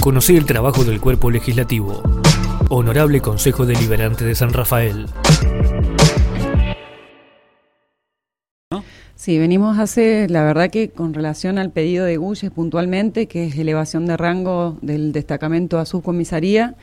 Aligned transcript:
Conocí 0.00 0.36
el 0.36 0.44
trabajo 0.44 0.84
del 0.84 1.00
cuerpo 1.00 1.30
legislativo. 1.30 2.02
Honorable 2.68 3.20
Consejo 3.20 3.64
Deliberante 3.64 4.24
de 4.24 4.34
San 4.34 4.52
Rafael. 4.52 5.06
Sí, 9.14 9.38
venimos 9.38 9.78
hace, 9.78 10.28
la 10.28 10.44
verdad 10.44 10.68
que 10.70 10.90
con 10.90 11.14
relación 11.14 11.56
al 11.56 11.70
pedido 11.70 12.04
de 12.04 12.18
Gulles 12.18 12.50
puntualmente, 12.50 13.26
que 13.26 13.46
es 13.46 13.56
elevación 13.56 14.04
de 14.04 14.18
rango 14.18 14.76
del 14.82 15.12
destacamento 15.12 15.78
a 15.78 15.86
subcomisaría, 15.86 16.74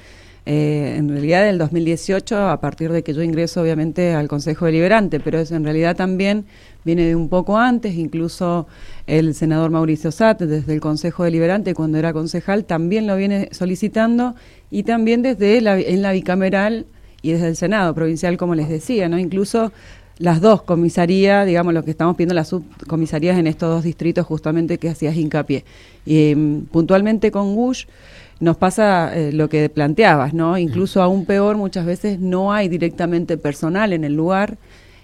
eh, 0.46 0.96
en 0.98 1.10
realidad 1.10 1.46
del 1.46 1.60
2018, 1.60 2.50
a 2.50 2.60
partir 2.60 2.92
de 2.92 3.04
que 3.04 3.14
yo 3.14 3.22
ingreso 3.22 3.62
obviamente 3.62 4.14
al 4.14 4.28
Consejo 4.28 4.66
Deliberante, 4.66 5.20
pero 5.20 5.40
es 5.40 5.52
en 5.52 5.64
realidad 5.64 5.96
también 5.96 6.46
viene 6.84 7.06
de 7.06 7.16
un 7.16 7.30
poco 7.30 7.60
antes, 7.60 7.96
incluso 7.96 8.68
el 9.06 9.36
senador 9.36 9.70
Mauricio 9.70 10.12
Sat, 10.12 10.42
desde 10.42 10.74
el 10.74 10.82
Consejo 10.82 11.24
Deliberante, 11.26 11.76
cuando 11.76 12.00
era 12.00 12.12
concejal, 12.12 12.66
también 12.66 13.06
lo 13.06 13.16
viene 13.16 13.50
solicitando, 13.52 14.34
y 14.72 14.84
también 14.84 15.22
desde 15.22 15.62
la, 15.62 15.78
en 15.80 16.02
la 16.02 16.12
bicameral 16.12 16.88
y 17.22 17.34
desde 17.34 17.50
el 17.50 17.56
Senado 17.56 17.94
provincial, 17.94 18.38
como 18.38 18.56
les 18.56 18.68
decía, 18.68 19.08
¿no? 19.10 19.20
Incluso 19.20 19.72
las 20.22 20.40
dos 20.40 20.62
comisarías, 20.62 21.46
digamos, 21.48 21.74
lo 21.74 21.84
que 21.84 21.92
estamos 21.92 22.16
pidiendo 22.16 22.36
las 22.36 22.50
subcomisarías 22.50 23.38
en 23.38 23.48
estos 23.48 23.70
dos 23.70 23.84
distritos 23.84 24.26
justamente 24.26 24.78
que 24.78 24.90
hacías 24.90 25.16
hincapié. 25.16 25.66
Y 26.06 26.36
mm, 26.36 26.66
puntualmente 26.66 27.32
con 27.32 27.56
Gush 27.56 27.86
nos 28.40 28.58
pasa 28.58 29.12
eh, 29.16 29.32
lo 29.32 29.50
que 29.50 29.68
planteabas, 29.70 30.34
¿no? 30.34 30.58
Incluso 30.58 31.02
aún 31.02 31.26
peor, 31.26 31.58
muchas 31.58 31.86
veces 31.86 32.20
no 32.20 32.54
hay 32.54 32.70
directamente 32.70 33.38
personal 33.38 33.94
en 33.94 34.04
el 34.04 34.16
lugar 34.16 34.58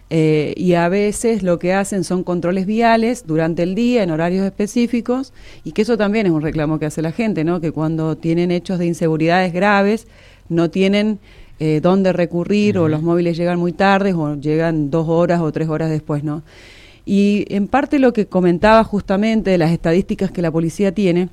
eh, 0.09 0.53
y 0.55 0.73
a 0.73 0.87
veces 0.87 1.43
lo 1.43 1.59
que 1.59 1.73
hacen 1.73 2.03
son 2.03 2.23
controles 2.23 2.65
viales 2.65 3.25
durante 3.27 3.63
el 3.63 3.75
día 3.75 4.03
en 4.03 4.11
horarios 4.11 4.45
específicos 4.45 5.33
y 5.63 5.73
que 5.73 5.81
eso 5.81 5.97
también 5.97 6.27
es 6.27 6.31
un 6.31 6.41
reclamo 6.41 6.79
que 6.79 6.85
hace 6.85 7.01
la 7.01 7.11
gente, 7.11 7.43
¿no? 7.43 7.59
Que 7.59 7.71
cuando 7.71 8.15
tienen 8.15 8.51
hechos 8.51 8.79
de 8.79 8.85
inseguridades 8.85 9.51
graves 9.51 10.07
no 10.47 10.69
tienen 10.69 11.19
eh, 11.59 11.79
dónde 11.81 12.13
recurrir 12.13 12.77
o 12.77 12.87
los 12.87 13.01
móviles 13.01 13.35
llegan 13.37 13.57
muy 13.59 13.73
tarde 13.73 14.13
o 14.13 14.35
llegan 14.35 14.91
dos 14.91 15.07
horas 15.09 15.41
o 15.41 15.51
tres 15.51 15.69
horas 15.69 15.89
después, 15.89 16.23
¿no? 16.23 16.43
Y 17.05 17.45
en 17.49 17.67
parte 17.67 17.99
lo 17.99 18.13
que 18.13 18.25
comentaba 18.25 18.83
justamente 18.83 19.49
de 19.49 19.57
las 19.57 19.71
estadísticas 19.71 20.29
que 20.29 20.41
la 20.41 20.51
policía 20.51 20.91
tiene, 20.91 21.29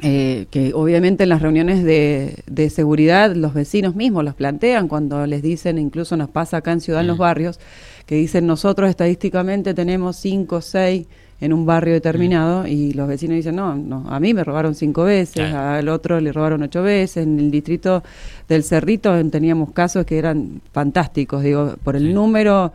eh, 0.00 0.46
que 0.52 0.74
obviamente 0.74 1.24
en 1.24 1.30
las 1.30 1.42
reuniones 1.42 1.82
de, 1.82 2.70
seguridad 2.70 3.34
los 3.34 3.52
vecinos 3.52 3.96
mismos 3.96 4.24
los 4.24 4.34
plantean 4.34 4.86
cuando 4.86 5.26
les 5.26 5.42
dicen, 5.42 5.76
incluso 5.78 6.16
nos 6.16 6.28
pasa 6.30 6.58
acá 6.58 6.70
en 6.70 6.80
Ciudad 6.80 7.00
en 7.00 7.08
los 7.08 7.18
barrios, 7.18 7.58
que 8.06 8.14
dicen 8.14 8.46
nosotros 8.46 8.88
estadísticamente 8.88 9.74
tenemos 9.74 10.16
cinco 10.16 10.56
o 10.56 10.60
seis 10.60 11.06
en 11.40 11.52
un 11.52 11.66
barrio 11.66 11.94
determinado 11.94 12.66
y 12.66 12.92
los 12.92 13.06
vecinos 13.06 13.36
dicen, 13.36 13.56
no, 13.56 13.74
no, 13.76 14.04
a 14.08 14.18
mí 14.18 14.34
me 14.34 14.42
robaron 14.42 14.74
cinco 14.74 15.04
veces, 15.04 15.52
al 15.52 15.88
otro 15.88 16.20
le 16.20 16.32
robaron 16.32 16.62
ocho 16.62 16.82
veces, 16.82 17.24
en 17.24 17.38
el 17.38 17.50
distrito 17.50 18.02
del 18.48 18.64
Cerrito 18.64 19.12
teníamos 19.30 19.72
casos 19.72 20.04
que 20.04 20.18
eran 20.18 20.60
fantásticos, 20.72 21.42
digo, 21.42 21.76
por 21.84 21.94
el 21.94 22.12
número 22.12 22.72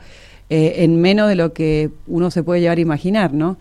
eh, 0.50 0.84
en 0.84 1.02
menos 1.02 1.28
de 1.28 1.36
lo 1.36 1.52
que 1.52 1.90
uno 2.08 2.32
se 2.32 2.44
puede 2.44 2.62
llegar 2.62 2.78
a 2.78 2.82
imaginar, 2.82 3.34
¿no? 3.34 3.58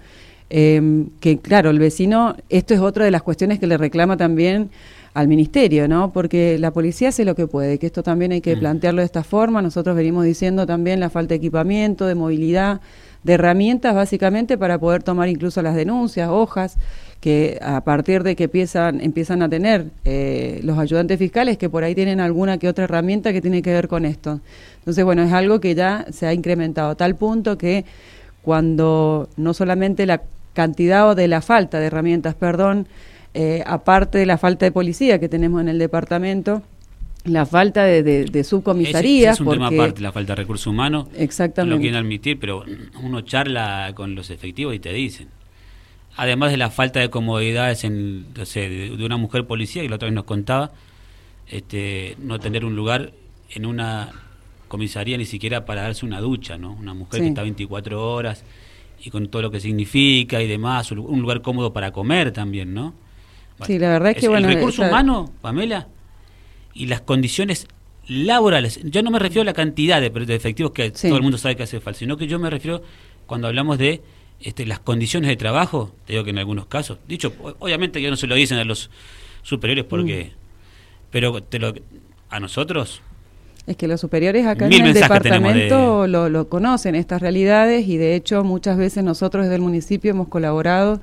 Eh, 0.50 1.06
que 1.20 1.39
claro, 1.39 1.70
el 1.70 1.78
vecino, 1.78 2.36
esto 2.50 2.75
es 2.75 2.80
otra 2.80 3.05
de 3.05 3.11
las 3.11 3.23
cuestiones 3.23 3.58
que 3.58 3.67
le 3.67 3.78
reclama 3.78 4.17
también 4.17 4.70
al 5.14 5.28
ministerio, 5.28 5.89
¿no? 5.89 6.12
Porque 6.12 6.58
la 6.58 6.70
policía 6.70 7.08
hace 7.08 7.25
lo 7.25 7.34
que 7.34 7.47
puede, 7.47 7.78
que 7.78 7.86
esto 7.86 8.03
también 8.03 8.33
hay 8.33 8.41
que 8.41 8.56
mm. 8.56 8.61
plantearlo 8.61 9.00
de 9.00 9.06
esta 9.06 9.25
forma. 9.25 9.62
Nosotros 9.62 9.97
venimos 9.97 10.25
diciendo 10.25 10.67
también 10.67 11.00
la 11.00 11.11
falta 11.11 11.30
de 11.30 11.36
equipamiento, 11.36 12.06
de 12.06 12.14
movilidad, 12.14 12.80
de 13.22 13.34
herramientas 13.34 13.94
básicamente 13.94 14.58
para 14.58 14.78
poder 14.78 15.02
tomar 15.02 15.28
incluso 15.28 15.62
las 15.62 15.74
denuncias, 15.74 16.28
hojas, 16.28 16.76
que 17.20 17.58
a 17.62 17.82
partir 17.82 18.24
de 18.24 18.34
que 18.34 18.44
empiezan, 18.44 19.00
empiezan 19.00 19.42
a 19.42 19.48
tener 19.48 19.86
eh, 20.04 20.60
los 20.64 20.76
ayudantes 20.78 21.18
fiscales, 21.18 21.56
que 21.56 21.70
por 21.70 21.84
ahí 21.84 21.94
tienen 21.94 22.20
alguna 22.20 22.58
que 22.58 22.68
otra 22.68 22.84
herramienta 22.84 23.32
que 23.32 23.40
tiene 23.40 23.62
que 23.62 23.72
ver 23.72 23.86
con 23.86 24.04
esto. 24.04 24.40
Entonces, 24.78 25.05
bueno, 25.05 25.22
es 25.22 25.32
algo 25.32 25.61
que 25.61 25.77
ya 25.77 26.05
se 26.11 26.27
ha 26.27 26.34
incrementado 26.34 26.90
a 26.90 26.94
tal 26.96 27.14
punto 27.14 27.56
que 27.56 27.84
cuando 28.42 29.28
no 29.36 29.55
solamente 29.55 30.05
la 30.05 30.22
cantidad 30.52 31.08
o 31.08 31.14
de 31.14 31.28
la 31.28 31.42
falta 31.42 31.78
de 31.78 31.86
herramientas, 31.86 32.34
perdón, 32.34 32.88
eh, 33.34 33.62
aparte 33.66 34.18
de 34.18 34.27
la 34.27 34.36
falta 34.36 34.66
de 34.66 34.72
policía 34.72 35.20
que 35.20 35.28
tenemos 35.28 35.61
en 35.61 35.68
el 35.68 35.78
departamento, 35.78 36.62
la 37.24 37.46
falta 37.46 37.84
de, 37.84 38.02
de, 38.02 38.44
subcomisarías. 38.44 39.34
Es, 39.34 39.40
un 39.40 39.50
tema 39.50 39.68
aparte, 39.68 40.00
la 40.00 40.12
falta 40.12 40.33
de 40.34 40.42
recursos 40.42 40.66
humanos. 40.66 41.06
Exactamente. 41.16 41.70
No 41.70 41.77
lo 41.77 41.80
quieren 41.80 41.98
admitir, 41.98 42.38
pero 42.38 42.64
uno 43.02 43.20
charla 43.20 43.92
con 43.94 44.14
los 44.14 44.30
efectivos 44.30 44.74
y 44.74 44.78
te 44.78 44.92
dicen. 44.92 45.28
Además 46.16 46.50
de 46.50 46.56
la 46.58 46.70
falta 46.70 47.00
de 47.00 47.08
comodidades 47.08 47.84
en, 47.84 48.34
de, 48.34 48.98
una 49.05 49.16
mujer 49.16 49.46
policía, 49.46 49.82
que 49.82 49.88
la 49.88 49.96
otra 49.96 50.06
vez 50.06 50.14
nos 50.14 50.24
contaba, 50.24 50.72
este, 51.48 52.16
no 52.18 52.38
tener 52.38 52.64
un 52.64 52.77
lugar 52.77 53.12
en 53.50 53.66
una 53.66 54.11
comisaría 54.68 55.16
ni 55.16 55.27
siquiera 55.27 55.64
para 55.64 55.82
darse 55.82 56.05
una 56.05 56.20
ducha, 56.20 56.58
¿no? 56.58 56.72
Una 56.72 56.94
mujer 56.94 57.20
que 57.20 57.28
está 57.28 57.42
24 57.42 58.12
horas 58.12 58.44
y 59.05 59.11
con 59.11 59.28
todo 59.28 59.42
lo 59.42 59.50
que 59.50 59.61
significa 59.61 60.40
y 60.42 60.48
demás, 60.48 60.90
un 60.92 61.20
lugar 61.20 61.42
cómodo 61.42 61.72
para 61.72 61.92
comer 61.92 62.32
también, 62.32 62.72
¿no? 62.72 62.94
sí, 63.66 63.78
la 63.78 63.90
verdad 63.90 64.11
es 64.11 64.16
que 64.16 64.28
bueno, 64.28 64.48
el 64.48 64.55
recurso 64.55 64.82
humano, 64.82 65.30
Pamela, 65.40 65.86
y 66.74 66.86
las 66.86 67.00
condiciones 67.00 67.66
laborales. 68.08 68.80
Yo 68.84 69.02
no 69.02 69.10
me 69.10 69.18
refiero 69.18 69.42
a 69.42 69.44
la 69.44 69.52
cantidad 69.52 70.00
de, 70.00 70.34
efectivos 70.34 70.72
que 70.72 70.90
todo 70.90 71.16
el 71.16 71.22
mundo 71.22 71.38
sabe 71.38 71.56
que 71.56 71.62
hace 71.62 71.80
falta, 71.80 71.98
sino 71.98 72.16
que 72.16 72.27
yo 72.27 72.38
me 72.38 72.50
refiero 72.50 72.83
cuando 73.27 73.48
hablamos 73.48 73.78
de 73.78 74.02
este, 74.40 74.66
las 74.66 74.80
condiciones 74.80 75.28
de 75.28 75.36
trabajo, 75.36 75.94
te 76.06 76.14
digo 76.14 76.24
que 76.24 76.30
en 76.30 76.38
algunos 76.38 76.66
casos, 76.66 76.98
dicho, 77.06 77.32
obviamente 77.61 78.00
que 78.00 78.11
no 78.11 78.16
se 78.16 78.27
lo 78.27 78.34
dicen 78.34 78.58
a 78.58 78.64
los 78.64 78.90
superiores 79.42 79.84
porque, 79.84 80.32
mm. 80.32 80.36
pero 81.11 81.42
te 81.42 81.58
lo, 81.58 81.74
a 82.28 82.40
nosotros 82.40 83.02
es 83.66 83.77
que 83.77 83.86
los 83.86 84.00
superiores 84.00 84.46
acá 84.46 84.66
en 84.66 84.72
el 84.72 84.92
departamento 84.92 86.06
lo, 86.08 86.48
conocen, 86.48 86.94
estas 86.94 87.22
realidades, 87.22 87.86
y 87.86 87.96
de 87.96 88.16
hecho 88.16 88.42
muchas 88.42 88.77
veces 88.77 89.05
nosotros 89.05 89.44
desde 89.44 89.56
el 89.56 89.62
municipio 89.62 90.11
hemos 90.11 90.28
colaborado 90.28 91.00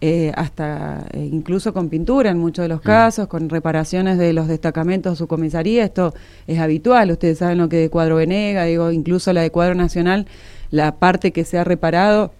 eh, 0.00 0.32
hasta 0.36 1.06
eh, 1.12 1.28
incluso 1.32 1.72
con 1.72 1.88
pintura 1.88 2.30
en 2.30 2.38
muchos 2.38 2.64
de 2.64 2.68
los 2.68 2.80
mm. 2.80 2.86
casos, 2.86 3.28
con 3.28 3.48
reparaciones 3.48 4.18
de 4.18 4.32
los 4.32 4.46
destacamentos 4.46 5.14
de 5.14 5.16
su 5.16 5.26
comisaría, 5.26 5.84
esto 5.84 6.14
es 6.46 6.58
habitual, 6.58 7.10
ustedes 7.10 7.38
saben 7.38 7.58
lo 7.58 7.68
que 7.68 7.76
de 7.76 7.90
Cuadro 7.90 8.16
Venega, 8.16 8.64
digo, 8.64 8.92
incluso 8.92 9.32
la 9.32 9.40
de 9.40 9.50
Cuadro 9.50 9.74
Nacional, 9.74 10.26
la 10.70 10.96
parte 10.96 11.32
que 11.32 11.44
se 11.44 11.58
ha 11.58 11.64
reparado 11.64 12.32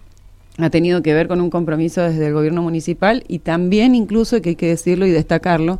ha 0.59 0.69
tenido 0.69 1.01
que 1.01 1.13
ver 1.13 1.27
con 1.27 1.41
un 1.41 1.49
compromiso 1.49 2.01
desde 2.01 2.27
el 2.27 2.33
gobierno 2.33 2.61
municipal 2.61 3.23
y 3.27 3.39
también 3.39 3.95
incluso, 3.95 4.41
que 4.41 4.49
hay 4.49 4.55
que 4.55 4.67
decirlo 4.67 5.05
y 5.05 5.11
destacarlo, 5.11 5.79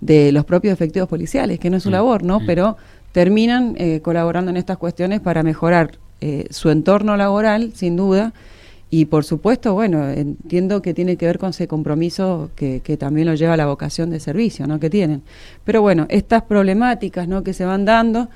de 0.00 0.32
los 0.32 0.44
propios 0.44 0.72
efectivos 0.72 1.08
policiales, 1.08 1.58
que 1.58 1.70
no 1.70 1.76
es 1.76 1.82
su 1.82 1.90
mm. 1.90 1.92
labor, 1.92 2.22
¿no? 2.22 2.40
Mm. 2.40 2.46
Pero 2.46 2.76
terminan 3.12 3.74
eh, 3.76 4.00
colaborando 4.02 4.50
en 4.50 4.56
estas 4.56 4.78
cuestiones 4.78 5.20
para 5.20 5.42
mejorar 5.42 5.98
eh, 6.20 6.46
su 6.50 6.70
entorno 6.70 7.16
laboral, 7.16 7.72
sin 7.74 7.96
duda, 7.96 8.32
y 8.92 9.04
por 9.04 9.24
supuesto, 9.24 9.72
bueno, 9.72 10.10
entiendo 10.10 10.82
que 10.82 10.92
tiene 10.94 11.16
que 11.16 11.24
ver 11.24 11.38
con 11.38 11.50
ese 11.50 11.68
compromiso 11.68 12.50
que, 12.56 12.80
también 12.98 13.28
lo 13.28 13.34
lleva 13.34 13.54
a 13.54 13.56
la 13.56 13.66
vocación 13.66 14.10
de 14.10 14.18
servicio, 14.18 14.66
¿no? 14.66 14.80
Que 14.80 14.90
tienen. 14.90 15.22
Pero 15.64 15.80
bueno, 15.80 16.06
estas 16.10 16.42
problemáticas, 16.42 17.28
¿no? 17.28 17.44
Que 17.44 17.52
se 17.52 17.64
van 17.64 17.84
dando 17.84 18.28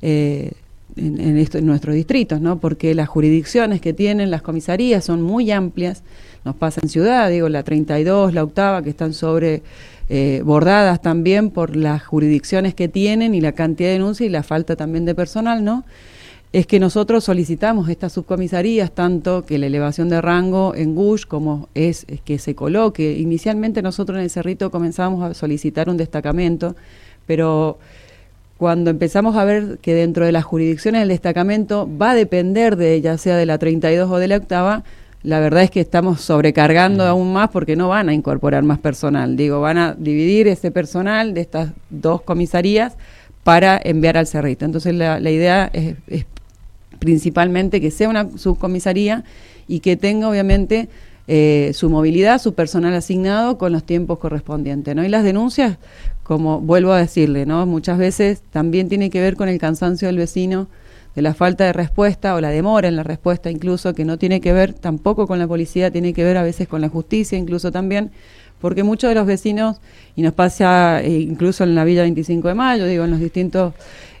eh, 0.00 0.52
en, 0.96 1.36
esto, 1.36 1.58
en 1.58 1.66
nuestros 1.66 1.94
distritos, 1.94 2.40
¿no? 2.40 2.58
Porque 2.58 2.94
las 2.94 3.06
jurisdicciones 3.06 3.82
que 3.82 3.92
tienen 3.92 4.30
las 4.30 4.40
comisarías 4.40 5.04
son 5.04 5.20
muy 5.20 5.50
amplias. 5.50 6.02
Nos 6.42 6.56
pasa 6.56 6.80
en 6.82 6.88
ciudad, 6.88 7.28
digo, 7.28 7.50
la 7.50 7.62
32, 7.62 8.32
la 8.32 8.44
octava, 8.44 8.82
que 8.82 8.88
están 8.88 9.12
sobre 9.12 9.62
eh, 10.08 10.40
bordadas 10.42 11.02
también 11.02 11.50
por 11.50 11.76
las 11.76 12.02
jurisdicciones 12.02 12.72
que 12.72 12.88
tienen 12.88 13.34
y 13.34 13.42
la 13.42 13.52
cantidad 13.52 13.90
de 13.90 13.94
denuncias 13.94 14.26
y 14.26 14.30
la 14.30 14.42
falta 14.42 14.74
también 14.74 15.04
de 15.04 15.14
personal, 15.14 15.62
¿no? 15.62 15.84
Es 16.50 16.66
que 16.66 16.80
nosotros 16.80 17.24
solicitamos 17.24 17.90
estas 17.90 18.14
subcomisarías, 18.14 18.90
tanto 18.90 19.44
que 19.44 19.58
la 19.58 19.66
elevación 19.66 20.08
de 20.08 20.20
rango 20.22 20.74
en 20.74 20.94
Gush 20.94 21.26
como 21.26 21.68
es, 21.74 22.06
que 22.24 22.38
se 22.38 22.54
coloque. 22.54 23.18
Inicialmente 23.18 23.82
nosotros 23.82 24.16
en 24.16 24.24
el 24.24 24.30
Cerrito 24.30 24.70
comenzamos 24.70 25.22
a 25.22 25.34
solicitar 25.34 25.90
un 25.90 25.98
destacamento, 25.98 26.74
pero 27.26 27.78
cuando 28.56 28.90
empezamos 28.90 29.36
a 29.36 29.44
ver 29.44 29.78
que 29.82 29.94
dentro 29.94 30.24
de 30.24 30.32
las 30.32 30.44
jurisdicciones 30.44 31.02
del 31.02 31.08
destacamento 31.08 31.88
va 32.00 32.12
a 32.12 32.14
depender 32.14 32.76
de 32.76 33.00
ya 33.00 33.18
sea 33.18 33.36
de 33.36 33.46
la 33.46 33.58
32 33.58 34.10
o 34.10 34.16
de 34.16 34.28
la 34.28 34.36
octava, 34.36 34.84
la 35.22 35.40
verdad 35.40 35.64
es 35.64 35.70
que 35.70 35.80
estamos 35.80 36.20
sobrecargando 36.22 37.04
aún 37.04 37.32
más 37.32 37.50
porque 37.50 37.76
no 37.76 37.88
van 37.88 38.08
a 38.08 38.14
incorporar 38.14 38.62
más 38.62 38.78
personal. 38.78 39.36
Digo, 39.36 39.60
van 39.60 39.76
a 39.76 39.94
dividir 39.94 40.48
ese 40.48 40.70
personal 40.70 41.34
de 41.34 41.40
estas 41.42 41.70
dos 41.90 42.22
comisarías 42.22 42.96
para 43.44 43.80
enviar 43.82 44.16
al 44.16 44.26
Cerrito. 44.26 44.64
Entonces 44.64 44.94
la, 44.94 45.18
idea 45.30 45.70
es, 45.72 45.96
principalmente 46.98 47.80
que 47.80 47.90
sea 47.90 48.08
una 48.08 48.28
subcomisaría 48.36 49.24
y 49.66 49.80
que 49.80 49.96
tenga 49.96 50.28
obviamente 50.28 50.88
eh, 51.26 51.72
su 51.74 51.90
movilidad, 51.90 52.40
su 52.40 52.54
personal 52.54 52.94
asignado 52.94 53.58
con 53.58 53.72
los 53.72 53.84
tiempos 53.84 54.18
correspondientes. 54.18 54.96
¿no? 54.96 55.04
Y 55.04 55.08
las 55.08 55.24
denuncias, 55.24 55.78
como 56.22 56.60
vuelvo 56.60 56.92
a 56.92 56.98
decirle, 56.98 57.44
¿no? 57.46 57.66
muchas 57.66 57.98
veces 57.98 58.42
también 58.50 58.88
tiene 58.88 59.10
que 59.10 59.20
ver 59.20 59.36
con 59.36 59.48
el 59.48 59.58
cansancio 59.58 60.08
del 60.08 60.16
vecino 60.16 60.68
de 61.14 61.22
la 61.22 61.34
falta 61.34 61.64
de 61.64 61.72
respuesta 61.72 62.34
o 62.34 62.40
la 62.40 62.50
demora 62.50 62.88
en 62.88 62.96
la 62.96 63.02
respuesta 63.02 63.50
incluso, 63.50 63.92
que 63.92 64.04
no 64.04 64.18
tiene 64.18 64.40
que 64.40 64.52
ver 64.52 64.72
tampoco 64.72 65.26
con 65.26 65.38
la 65.38 65.48
policía, 65.48 65.90
tiene 65.90 66.12
que 66.12 66.24
ver 66.24 66.36
a 66.36 66.42
veces 66.42 66.68
con 66.68 66.80
la 66.80 66.88
justicia 66.88 67.36
incluso 67.36 67.72
también, 67.72 68.12
porque 68.60 68.82
muchos 68.82 69.08
de 69.08 69.14
los 69.14 69.26
vecinos, 69.26 69.80
y 70.16 70.22
nos 70.22 70.32
pasa 70.32 71.02
eh, 71.02 71.10
incluso 71.10 71.64
en 71.64 71.74
la 71.74 71.84
Villa 71.84 72.02
25 72.02 72.48
de 72.48 72.54
Mayo, 72.54 72.86
digo, 72.86 73.04
en 73.04 73.10
los 73.10 73.20
distintos 73.20 73.74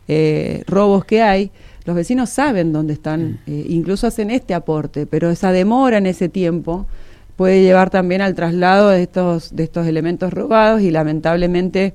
eh, 0.08 0.62
robos 0.66 1.04
que 1.04 1.22
hay, 1.22 1.50
los 1.88 1.96
vecinos 1.96 2.28
saben 2.28 2.70
dónde 2.70 2.92
están, 2.92 3.30
mm. 3.30 3.38
eh, 3.46 3.66
incluso 3.70 4.06
hacen 4.06 4.30
este 4.30 4.52
aporte, 4.52 5.06
pero 5.06 5.30
esa 5.30 5.52
demora 5.52 5.96
en 5.96 6.04
ese 6.04 6.28
tiempo 6.28 6.86
puede 7.34 7.62
llevar 7.62 7.88
también 7.88 8.20
al 8.20 8.34
traslado 8.34 8.90
de 8.90 9.02
estos, 9.02 9.56
de 9.56 9.62
estos 9.62 9.86
elementos 9.86 10.30
robados 10.30 10.82
y 10.82 10.90
lamentablemente 10.90 11.94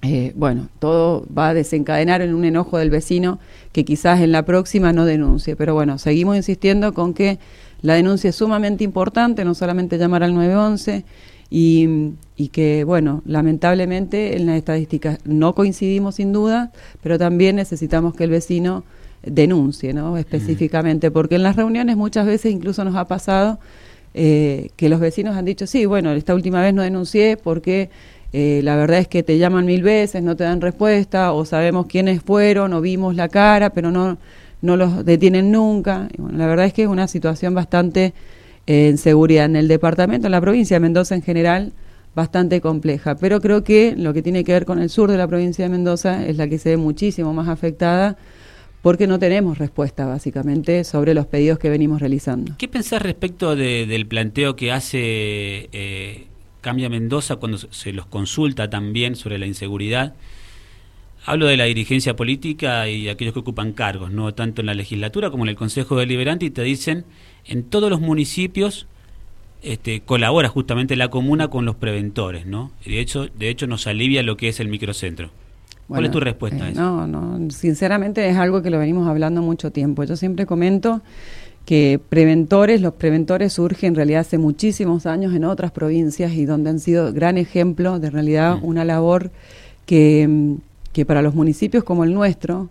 eh, 0.00 0.32
bueno, 0.34 0.70
todo 0.78 1.26
va 1.36 1.50
a 1.50 1.54
desencadenar 1.54 2.22
en 2.22 2.32
un 2.32 2.46
enojo 2.46 2.78
del 2.78 2.88
vecino 2.88 3.38
que 3.72 3.84
quizás 3.84 4.20
en 4.20 4.32
la 4.32 4.46
próxima 4.46 4.94
no 4.94 5.04
denuncie. 5.04 5.56
Pero 5.56 5.74
bueno, 5.74 5.98
seguimos 5.98 6.34
insistiendo 6.34 6.94
con 6.94 7.12
que 7.12 7.38
la 7.82 7.94
denuncia 7.94 8.30
es 8.30 8.36
sumamente 8.36 8.82
importante, 8.82 9.44
no 9.44 9.54
solamente 9.54 9.98
llamar 9.98 10.22
al 10.22 10.32
911 10.32 11.04
y, 11.50 12.12
y 12.36 12.48
que, 12.48 12.84
bueno, 12.84 13.20
lamentablemente 13.26 14.38
en 14.38 14.46
las 14.46 14.56
estadísticas 14.56 15.18
no 15.26 15.54
coincidimos 15.54 16.14
sin 16.14 16.32
duda, 16.32 16.72
pero 17.02 17.18
también 17.18 17.56
necesitamos 17.56 18.14
que 18.14 18.24
el 18.24 18.30
vecino 18.30 18.84
denuncie, 19.22 19.92
¿no? 19.92 20.16
Específicamente, 20.16 21.10
porque 21.10 21.36
en 21.36 21.42
las 21.42 21.56
reuniones 21.56 21.96
muchas 21.96 22.26
veces 22.26 22.52
incluso 22.52 22.84
nos 22.84 22.96
ha 22.96 23.06
pasado 23.06 23.58
eh, 24.14 24.70
que 24.76 24.88
los 24.88 25.00
vecinos 25.00 25.36
han 25.36 25.44
dicho, 25.44 25.66
sí, 25.66 25.86
bueno, 25.86 26.12
esta 26.12 26.34
última 26.34 26.60
vez 26.62 26.74
no 26.74 26.82
denuncié 26.82 27.36
porque 27.36 27.90
eh, 28.32 28.60
la 28.62 28.76
verdad 28.76 28.98
es 28.98 29.08
que 29.08 29.22
te 29.22 29.38
llaman 29.38 29.64
mil 29.64 29.82
veces, 29.82 30.22
no 30.22 30.36
te 30.36 30.44
dan 30.44 30.60
respuesta, 30.60 31.32
o 31.32 31.44
sabemos 31.44 31.86
quiénes 31.86 32.22
fueron, 32.22 32.72
o 32.72 32.80
vimos 32.80 33.14
la 33.14 33.28
cara, 33.28 33.70
pero 33.70 33.90
no, 33.90 34.18
no 34.62 34.76
los 34.76 35.04
detienen 35.04 35.50
nunca. 35.50 36.08
bueno, 36.18 36.38
la 36.38 36.46
verdad 36.46 36.66
es 36.66 36.72
que 36.72 36.82
es 36.82 36.88
una 36.88 37.08
situación 37.08 37.54
bastante 37.54 38.12
eh, 38.66 38.88
en 38.88 38.98
seguridad 38.98 39.46
en 39.46 39.56
el 39.56 39.68
departamento, 39.68 40.26
en 40.26 40.32
la 40.32 40.40
provincia 40.40 40.76
de 40.76 40.80
Mendoza 40.80 41.14
en 41.14 41.22
general, 41.22 41.72
bastante 42.14 42.60
compleja. 42.60 43.14
Pero 43.14 43.40
creo 43.40 43.64
que 43.64 43.94
lo 43.96 44.12
que 44.12 44.22
tiene 44.22 44.44
que 44.44 44.52
ver 44.52 44.64
con 44.64 44.78
el 44.80 44.90
sur 44.90 45.10
de 45.10 45.16
la 45.16 45.26
provincia 45.26 45.64
de 45.64 45.70
Mendoza 45.70 46.26
es 46.26 46.36
la 46.36 46.48
que 46.48 46.58
se 46.58 46.70
ve 46.70 46.76
muchísimo 46.76 47.32
más 47.32 47.48
afectada 47.48 48.16
porque 48.82 49.06
no 49.06 49.18
tenemos 49.18 49.58
respuesta 49.58 50.06
básicamente 50.06 50.84
sobre 50.84 51.14
los 51.14 51.26
pedidos 51.26 51.58
que 51.58 51.68
venimos 51.68 52.00
realizando. 52.00 52.54
¿Qué 52.58 52.68
pensás 52.68 53.02
respecto 53.02 53.56
del 53.56 54.06
planteo 54.06 54.56
que 54.56 54.72
hace 54.72 55.68
eh, 55.72 56.28
Cambia 56.60 56.88
Mendoza 56.88 57.36
cuando 57.36 57.58
se 57.58 57.92
los 57.92 58.06
consulta 58.06 58.68
también 58.68 59.16
sobre 59.16 59.38
la 59.38 59.46
inseguridad. 59.46 60.14
Hablo 61.24 61.46
de 61.46 61.56
la 61.56 61.64
dirigencia 61.64 62.16
política 62.16 62.88
y 62.88 63.08
aquellos 63.08 63.34
que 63.34 63.40
ocupan 63.40 63.72
cargos, 63.72 64.10
no 64.10 64.34
tanto 64.34 64.62
en 64.62 64.66
la 64.66 64.74
legislatura 64.74 65.30
como 65.30 65.44
en 65.44 65.50
el 65.50 65.56
Consejo 65.56 65.96
Deliberante, 65.96 66.46
y 66.46 66.50
te 66.50 66.62
dicen, 66.62 67.04
en 67.44 67.64
todos 67.64 67.90
los 67.90 68.00
municipios 68.00 68.86
este, 69.62 70.00
colabora 70.00 70.48
justamente 70.48 70.96
la 70.96 71.08
comuna 71.08 71.48
con 71.48 71.64
los 71.64 71.76
preventores, 71.76 72.46
¿no? 72.46 72.72
De 72.84 73.00
hecho, 73.00 73.26
de 73.26 73.50
hecho 73.50 73.66
nos 73.66 73.86
alivia 73.86 74.22
lo 74.22 74.36
que 74.36 74.48
es 74.48 74.60
el 74.60 74.68
microcentro. 74.68 75.30
¿Cuál 75.88 76.04
es 76.04 76.10
tu 76.10 76.20
respuesta 76.20 76.64
a 76.64 76.68
eh, 76.68 76.72
eso? 76.72 76.80
No, 76.80 77.06
no, 77.06 77.50
sinceramente 77.50 78.28
es 78.28 78.36
algo 78.36 78.62
que 78.62 78.70
lo 78.70 78.78
venimos 78.78 79.08
hablando 79.08 79.42
mucho 79.42 79.72
tiempo. 79.72 80.04
Yo 80.04 80.16
siempre 80.16 80.44
comento 80.44 81.00
que 81.64 82.00
preventores, 82.08 82.80
los 82.80 82.94
preventores 82.94 83.54
surgen 83.54 83.88
en 83.88 83.94
realidad 83.94 84.20
hace 84.20 84.38
muchísimos 84.38 85.06
años 85.06 85.34
en 85.34 85.44
otras 85.44 85.70
provincias 85.70 86.32
y 86.32 86.44
donde 86.44 86.70
han 86.70 86.80
sido 86.80 87.12
gran 87.12 87.36
ejemplo 87.36 87.98
de 87.98 88.10
realidad 88.10 88.58
una 88.62 88.84
labor 88.84 89.30
que, 89.84 90.56
que 90.92 91.04
para 91.04 91.22
los 91.22 91.34
municipios 91.34 91.84
como 91.84 92.04
el 92.04 92.14
nuestro, 92.14 92.68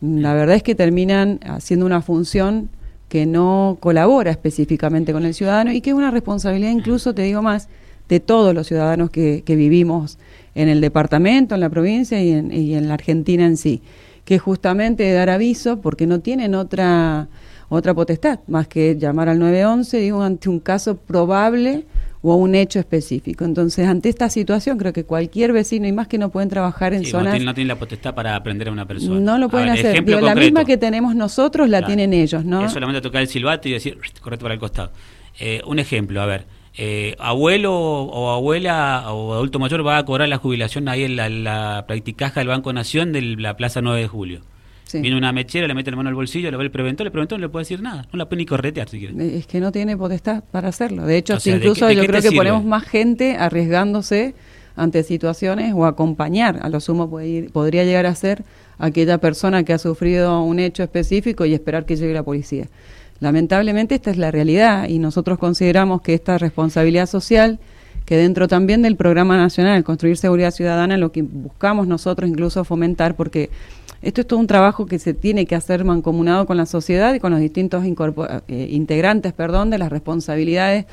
la 0.00 0.34
verdad 0.34 0.56
es 0.56 0.62
que 0.62 0.74
terminan 0.74 1.38
haciendo 1.44 1.86
una 1.86 2.02
función 2.02 2.68
que 3.08 3.26
no 3.26 3.76
colabora 3.78 4.30
específicamente 4.30 5.12
con 5.12 5.24
el 5.24 5.34
ciudadano 5.34 5.70
y 5.72 5.80
que 5.80 5.90
es 5.90 5.96
una 5.96 6.10
responsabilidad 6.10 6.70
incluso, 6.70 7.14
te 7.14 7.22
digo 7.22 7.42
más, 7.42 7.68
de 8.08 8.18
todos 8.20 8.54
los 8.54 8.66
ciudadanos 8.66 9.10
que, 9.10 9.42
que 9.46 9.54
vivimos 9.54 10.18
en 10.54 10.68
el 10.68 10.80
departamento, 10.80 11.54
en 11.54 11.60
la 11.60 11.70
provincia 11.70 12.22
y 12.22 12.30
en, 12.30 12.52
y 12.52 12.74
en 12.74 12.88
la 12.88 12.94
Argentina 12.94 13.46
en 13.46 13.56
sí, 13.56 13.82
que 14.24 14.38
justamente 14.38 15.10
dar 15.12 15.30
aviso 15.30 15.80
porque 15.80 16.06
no 16.06 16.20
tienen 16.20 16.54
otra 16.54 17.28
otra 17.76 17.94
potestad, 17.94 18.40
más 18.48 18.68
que 18.68 18.98
llamar 18.98 19.30
al 19.30 19.38
911, 19.38 19.96
digo, 19.96 20.22
ante 20.22 20.50
un 20.50 20.60
caso 20.60 20.98
probable 20.98 21.86
o 22.20 22.36
un 22.36 22.54
hecho 22.54 22.78
específico. 22.78 23.46
Entonces, 23.46 23.86
ante 23.86 24.10
esta 24.10 24.28
situación, 24.28 24.76
creo 24.76 24.92
que 24.92 25.04
cualquier 25.04 25.54
vecino, 25.54 25.88
y 25.88 25.92
más 25.92 26.06
que 26.06 26.18
no 26.18 26.28
pueden 26.28 26.50
trabajar 26.50 26.92
en 26.92 27.06
zonas... 27.06 27.40
No 27.42 27.54
tienen, 27.54 27.68
la 27.68 27.78
potestad 27.78 28.14
para 28.14 28.36
aprender 28.36 28.68
a 28.68 28.72
una 28.72 28.86
persona. 28.86 29.18
No 29.18 29.38
lo 29.38 29.48
pueden 29.48 29.70
hacer. 29.70 30.06
la 30.06 30.34
misma 30.34 30.66
que 30.66 30.76
tenemos 30.76 31.14
nosotros 31.14 31.68
la 31.70 31.84
tienen 31.86 32.12
ellos, 32.12 32.44
¿no? 32.44 32.64
Es 32.64 32.72
solamente 32.72 33.00
tocar 33.00 33.22
el 33.22 33.28
silbato 33.28 33.68
y 33.68 33.72
decir, 33.72 33.98
correcto 34.20 34.44
para 34.44 34.54
el 34.54 34.60
costado. 34.60 34.92
Eh, 35.40 35.62
un 35.66 35.78
ejemplo, 35.78 36.20
a 36.20 36.26
ver. 36.26 36.44
Eh, 36.74 37.16
abuelo 37.18 37.74
o 37.74 38.30
abuela 38.30 39.12
o 39.12 39.34
adulto 39.34 39.58
mayor 39.58 39.86
va 39.86 39.98
a 39.98 40.04
cobrar 40.04 40.28
la 40.28 40.38
jubilación 40.38 40.88
ahí 40.88 41.04
en 41.04 41.16
la, 41.16 41.28
la 41.28 41.84
practicaja 41.86 42.40
del 42.40 42.48
Banco 42.48 42.72
Nación 42.72 43.12
de 43.12 43.20
la 43.22 43.56
Plaza 43.56 43.82
9 43.82 44.00
de 44.00 44.08
Julio. 44.08 44.40
Viene 45.00 45.16
una 45.16 45.32
mechera, 45.32 45.66
le 45.66 45.74
mete 45.74 45.90
la 45.90 45.96
mano 45.96 46.08
al 46.08 46.14
bolsillo, 46.14 46.50
le 46.50 46.56
ve 46.56 46.64
el 46.64 46.70
preventor, 46.70 47.06
el 47.06 47.12
preventor 47.12 47.38
no 47.38 47.46
le 47.46 47.48
puede 47.48 47.62
decir 47.62 47.80
nada, 47.80 48.06
no 48.12 48.18
la 48.18 48.28
puede 48.28 48.40
ni 48.40 48.46
corretear 48.46 48.88
si 48.88 48.98
quiere. 48.98 49.38
Es 49.38 49.46
que 49.46 49.60
no 49.60 49.72
tiene 49.72 49.96
potestad 49.96 50.44
para 50.50 50.68
hacerlo. 50.68 51.06
De 51.06 51.16
hecho, 51.16 51.38
incluso 51.44 51.90
yo 51.90 52.04
creo 52.04 52.20
que 52.20 52.32
ponemos 52.32 52.64
más 52.64 52.84
gente 52.84 53.36
arriesgándose 53.36 54.34
ante 54.76 55.02
situaciones 55.02 55.72
o 55.74 55.86
acompañar, 55.86 56.58
a 56.62 56.68
lo 56.68 56.80
sumo 56.80 57.10
podría 57.52 57.84
llegar 57.84 58.06
a 58.06 58.14
ser 58.14 58.44
aquella 58.78 59.18
persona 59.18 59.64
que 59.64 59.72
ha 59.72 59.78
sufrido 59.78 60.42
un 60.42 60.58
hecho 60.58 60.82
específico 60.82 61.44
y 61.44 61.54
esperar 61.54 61.84
que 61.84 61.96
llegue 61.96 62.14
la 62.14 62.22
policía. 62.22 62.68
Lamentablemente 63.22 63.94
esta 63.94 64.10
es 64.10 64.16
la 64.16 64.32
realidad 64.32 64.88
y 64.88 64.98
nosotros 64.98 65.38
consideramos 65.38 66.02
que 66.02 66.12
esta 66.12 66.38
responsabilidad 66.38 67.06
social 67.06 67.60
que 68.04 68.16
dentro 68.16 68.48
también 68.48 68.82
del 68.82 68.96
programa 68.96 69.36
nacional 69.36 69.84
Construir 69.84 70.16
Seguridad 70.16 70.50
Ciudadana, 70.50 70.96
lo 70.96 71.12
que 71.12 71.22
buscamos 71.22 71.86
nosotros 71.86 72.28
incluso 72.28 72.64
fomentar, 72.64 73.14
porque 73.14 73.48
esto 74.02 74.22
es 74.22 74.26
todo 74.26 74.40
un 74.40 74.48
trabajo 74.48 74.86
que 74.86 74.98
se 74.98 75.14
tiene 75.14 75.46
que 75.46 75.54
hacer 75.54 75.84
mancomunado 75.84 76.46
con 76.46 76.56
la 76.56 76.66
sociedad 76.66 77.14
y 77.14 77.20
con 77.20 77.30
los 77.30 77.38
distintos 77.38 77.84
eh, 77.84 78.68
integrantes 78.70 79.32
perdón, 79.32 79.70
de 79.70 79.78
las 79.78 79.90
responsabilidades 79.90 80.86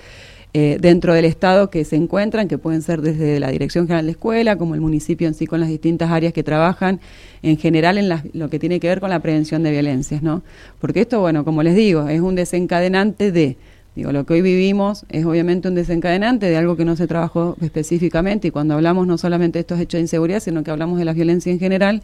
eh, 0.54 0.78
dentro 0.82 1.14
del 1.14 1.26
Estado 1.26 1.70
que 1.70 1.86
se 1.86 1.96
encuentran, 1.96 2.48
que 2.48 2.58
pueden 2.58 2.82
ser 2.82 3.02
desde 3.02 3.40
la 3.40 3.52
Dirección 3.52 3.86
General 3.86 4.06
de 4.06 4.12
Escuela, 4.12 4.58
como 4.58 4.74
el 4.74 4.82
municipio 4.82 5.28
en 5.28 5.34
sí, 5.34 5.46
con 5.46 5.60
las 5.60 5.70
distintas 5.70 6.10
áreas 6.10 6.34
que 6.34 6.44
trabajan, 6.44 7.00
en 7.44 7.58
general 7.58 7.98
en 7.98 8.10
lo 8.34 8.50
que 8.50 8.60
tiene 8.60 8.80
que 8.80 8.88
ver 8.88 9.00
con 9.00 9.10
la 9.12 9.20
prevención 9.20 9.62
de 9.64 9.72
violencias, 9.72 10.24
¿no? 10.24 10.42
Porque 10.80 11.02
esto, 11.02 11.20
bueno, 11.20 11.46
como 11.46 11.62
les 11.62 11.76
digo, 11.76 12.08
es 12.10 12.22
un 12.22 12.36
desencadenante 12.36 13.32
de 13.32 13.58
Digo, 13.96 14.12
lo 14.12 14.26
que 14.26 14.34
hoy 14.36 14.42
vivimos 14.42 15.06
es 15.10 15.26
obviamente 15.26 15.68
un 15.68 15.76
desencadenante 15.76 16.46
de 16.46 16.56
algo 16.56 16.78
que 16.78 16.86
no 16.86 16.96
se 16.96 17.08
trabajó 17.08 17.58
específicamente 17.60 18.48
y 18.48 18.52
cuando 18.52 18.76
hablamos 18.76 19.08
no 19.08 19.18
solamente 19.18 19.58
de 19.58 19.62
estos 19.62 19.80
hechos 19.80 19.98
de 19.98 20.04
inseguridad, 20.04 20.40
sino 20.40 20.64
que 20.64 20.72
hablamos 20.72 21.00
de 21.00 21.06
la 21.06 21.12
violencia 21.12 21.52
en 21.52 21.60
general, 21.60 22.02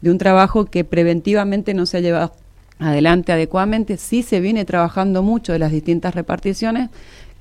de 0.00 0.10
un 0.10 0.18
trabajo 0.18 0.64
que 0.64 0.84
preventivamente 0.84 1.74
no 1.74 1.86
se 1.86 1.98
ha 1.98 2.00
llevado 2.00 2.32
adelante 2.78 3.32
adecuadamente. 3.32 3.98
Sí 3.98 4.22
se 4.22 4.40
viene 4.40 4.64
trabajando 4.64 5.22
mucho 5.22 5.52
de 5.52 5.58
las 5.58 5.70
distintas 5.70 6.14
reparticiones, 6.14 6.90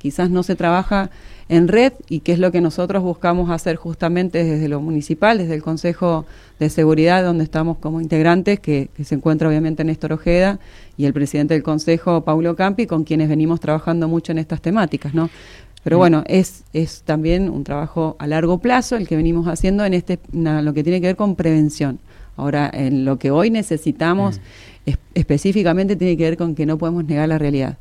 quizás 0.08 0.30
no 0.30 0.42
se 0.42 0.56
trabaja 0.56 1.10
en 1.50 1.68
red 1.68 1.92
y 2.08 2.22
que 2.22 2.32
es 2.32 2.40
lo 2.40 2.50
que 2.50 2.62
nosotros 2.62 3.04
buscamos 3.04 3.50
hacer 3.50 3.76
justamente 3.76 4.42
desde 4.42 4.70
lo 4.70 4.80
municipal, 4.80 5.38
desde 5.38 5.54
el 5.54 5.62
Consejo 5.62 6.26
de 6.60 6.70
Seguridad, 6.70 7.26
donde 7.26 7.44
estamos 7.44 7.78
como 7.80 8.00
integrantes, 8.00 8.62
que, 8.62 8.90
se 9.04 9.16
encuentra 9.16 9.50
obviamente 9.50 9.84
Néstor 9.84 10.14
Ojeda 10.14 10.60
y 10.96 11.08
el 11.08 11.12
presidente 11.12 11.56
del 11.56 11.64
Consejo, 11.64 12.22
Paulo 12.22 12.56
Campi, 12.56 12.88
con 12.88 13.04
quienes 13.04 13.28
venimos 13.28 13.60
trabajando 13.60 14.08
mucho 14.08 14.32
en 14.32 14.38
estas 14.38 14.62
temáticas, 14.62 15.14
¿no? 15.14 15.30
Pero 15.84 15.98
mm. 15.98 16.00
bueno, 16.00 16.24
es, 16.28 16.64
es 16.72 17.02
también 17.02 17.50
un 17.50 17.66
trabajo 17.66 18.16
a 18.20 18.28
largo 18.28 18.60
plazo 18.60 18.96
el 18.96 19.10
que 19.10 19.18
venimos 19.18 19.50
haciendo 19.50 19.84
en 19.84 19.94
este, 19.94 20.20
lo 20.32 20.74
que 20.74 20.86
tiene 20.86 21.02
que 21.02 21.08
ver 21.08 21.18
con 21.18 21.36
prevención. 21.36 22.00
Ahora, 22.38 22.72
en 22.74 23.04
lo 23.04 23.20
que 23.20 23.30
hoy 23.30 23.50
necesitamos 23.50 24.40
mm. 24.86 24.92
específicamente 25.16 25.98
tiene 25.98 26.16
que 26.16 26.24
ver 26.24 26.38
con 26.38 26.56
que 26.56 26.66
no 26.66 26.78
podemos 26.78 27.04
negar 27.04 27.28
la 27.28 27.38
realidad. 27.38 27.78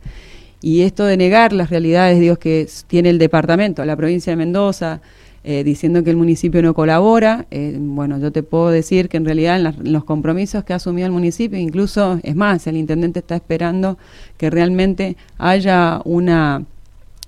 Y 0.60 0.82
esto 0.82 1.04
de 1.04 1.16
negar 1.16 1.52
las 1.52 1.70
realidades, 1.70 2.18
Dios, 2.18 2.38
que 2.38 2.68
tiene 2.86 3.10
el 3.10 3.18
departamento, 3.18 3.84
la 3.84 3.96
provincia 3.96 4.32
de 4.32 4.36
Mendoza, 4.36 5.00
eh, 5.44 5.62
diciendo 5.62 6.02
que 6.02 6.10
el 6.10 6.16
municipio 6.16 6.60
no 6.60 6.74
colabora, 6.74 7.46
eh, 7.52 7.76
bueno, 7.78 8.18
yo 8.18 8.32
te 8.32 8.42
puedo 8.42 8.70
decir 8.70 9.08
que 9.08 9.16
en 9.16 9.24
realidad 9.24 9.60
en, 9.60 9.92
los 9.92 10.02
compromisos 10.02 10.64
que 10.64 10.72
ha 10.72 10.76
asumido 10.76 11.06
el 11.06 11.12
municipio, 11.12 11.56
incluso, 11.56 12.18
es 12.24 12.34
más, 12.34 12.66
el 12.66 12.76
intendente 12.76 13.20
está 13.20 13.36
esperando 13.36 13.96
que 14.38 14.50
realmente 14.50 15.16
haya 15.38 16.00
una 16.04 16.64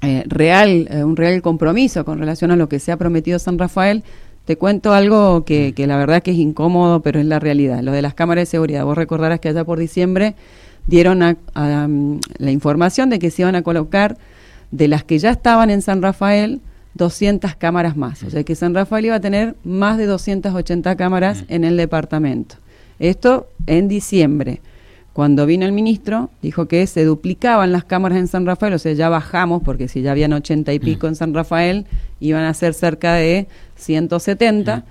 eh, 0.03 0.25
real, 0.27 0.89
un 1.05 1.17
real 1.17 1.41
compromiso 1.43 2.05
con 2.05 2.19
relación 2.19 2.51
a 2.51 2.57
lo 2.57 2.69
que 2.69 2.81
se 2.81 2.91
ha 2.91 2.97
prometido 2.97 3.39
San 3.39 3.57
Rafael 3.57 4.03
te 4.47 4.57
cuento 4.57 4.95
algo 4.95 5.45
que, 5.45 5.75
que, 5.75 5.87
la 5.87 5.99
verdad 5.99 6.23
que 6.23 6.31
es 6.31 6.39
incómodo, 6.39 7.03
pero 7.03 7.21
es 7.21 7.27
la 7.27 7.39
realidad. 7.39 7.83
Lo 7.83 7.93
de 7.93 8.01
las 8.01 8.15
cámaras 8.15 8.43
de 8.43 8.47
seguridad. 8.47 8.83
Vos 8.87 8.97
recordarás 8.97 9.41
que 9.41 9.51
allá 9.51 9.63
por 9.63 9.79
diciembre 9.79 10.37
dieron 10.89 11.23
a, 11.23 11.37
mm, 11.55 12.21
la 12.39 12.51
información 12.51 13.11
de 13.11 13.21
que 13.21 13.31
se 13.31 13.43
iban 13.43 13.55
a 13.55 13.63
colocar 13.63 14.17
de 14.73 14.89
las 14.89 15.05
que 15.05 15.19
ya 15.19 15.31
estaban 15.31 15.71
en 15.71 15.83
San 15.83 16.03
Rafael 16.03 16.61
200 16.95 17.55
cámaras 17.55 17.97
más. 17.97 18.23
O 18.25 18.31
sea 18.31 18.43
que 18.43 18.55
San 18.55 18.75
Rafael 18.75 19.05
iba 19.05 19.15
a 19.15 19.21
tener 19.21 19.55
más 19.63 19.99
de 19.99 20.07
280 20.07 20.97
cámaras 20.97 21.45
en 21.49 21.65
el 21.65 21.77
departamento. 21.77 22.57
Esto 22.99 23.49
en 23.67 23.87
diciembre. 23.87 24.61
Cuando 25.13 25.47
vino 25.47 25.67
el 25.67 25.73
ministro, 25.73 26.31
dijo 26.43 26.67
que 26.67 26.87
se 26.87 27.05
duplicaban 27.05 27.73
las 27.73 27.85
cámaras 27.85 28.19
en 28.19 28.29
San 28.29 28.47
Rafael, 28.47 28.75
o 28.75 28.79
sea, 28.79 28.93
ya 28.93 29.09
bajamos, 29.09 29.63
porque 29.65 29.89
si 29.89 30.01
ya 30.01 30.13
habían 30.13 30.33
ochenta 30.33 30.73
y 30.73 30.79
pico 30.79 31.09
en 31.09 31.17
San 31.17 31.35
Rafael, 31.35 31.87
iban 32.21 32.45
a 32.45 32.55
ser 32.55 32.73
cerca 32.73 33.15
de 33.15 33.49
170, 33.75 34.85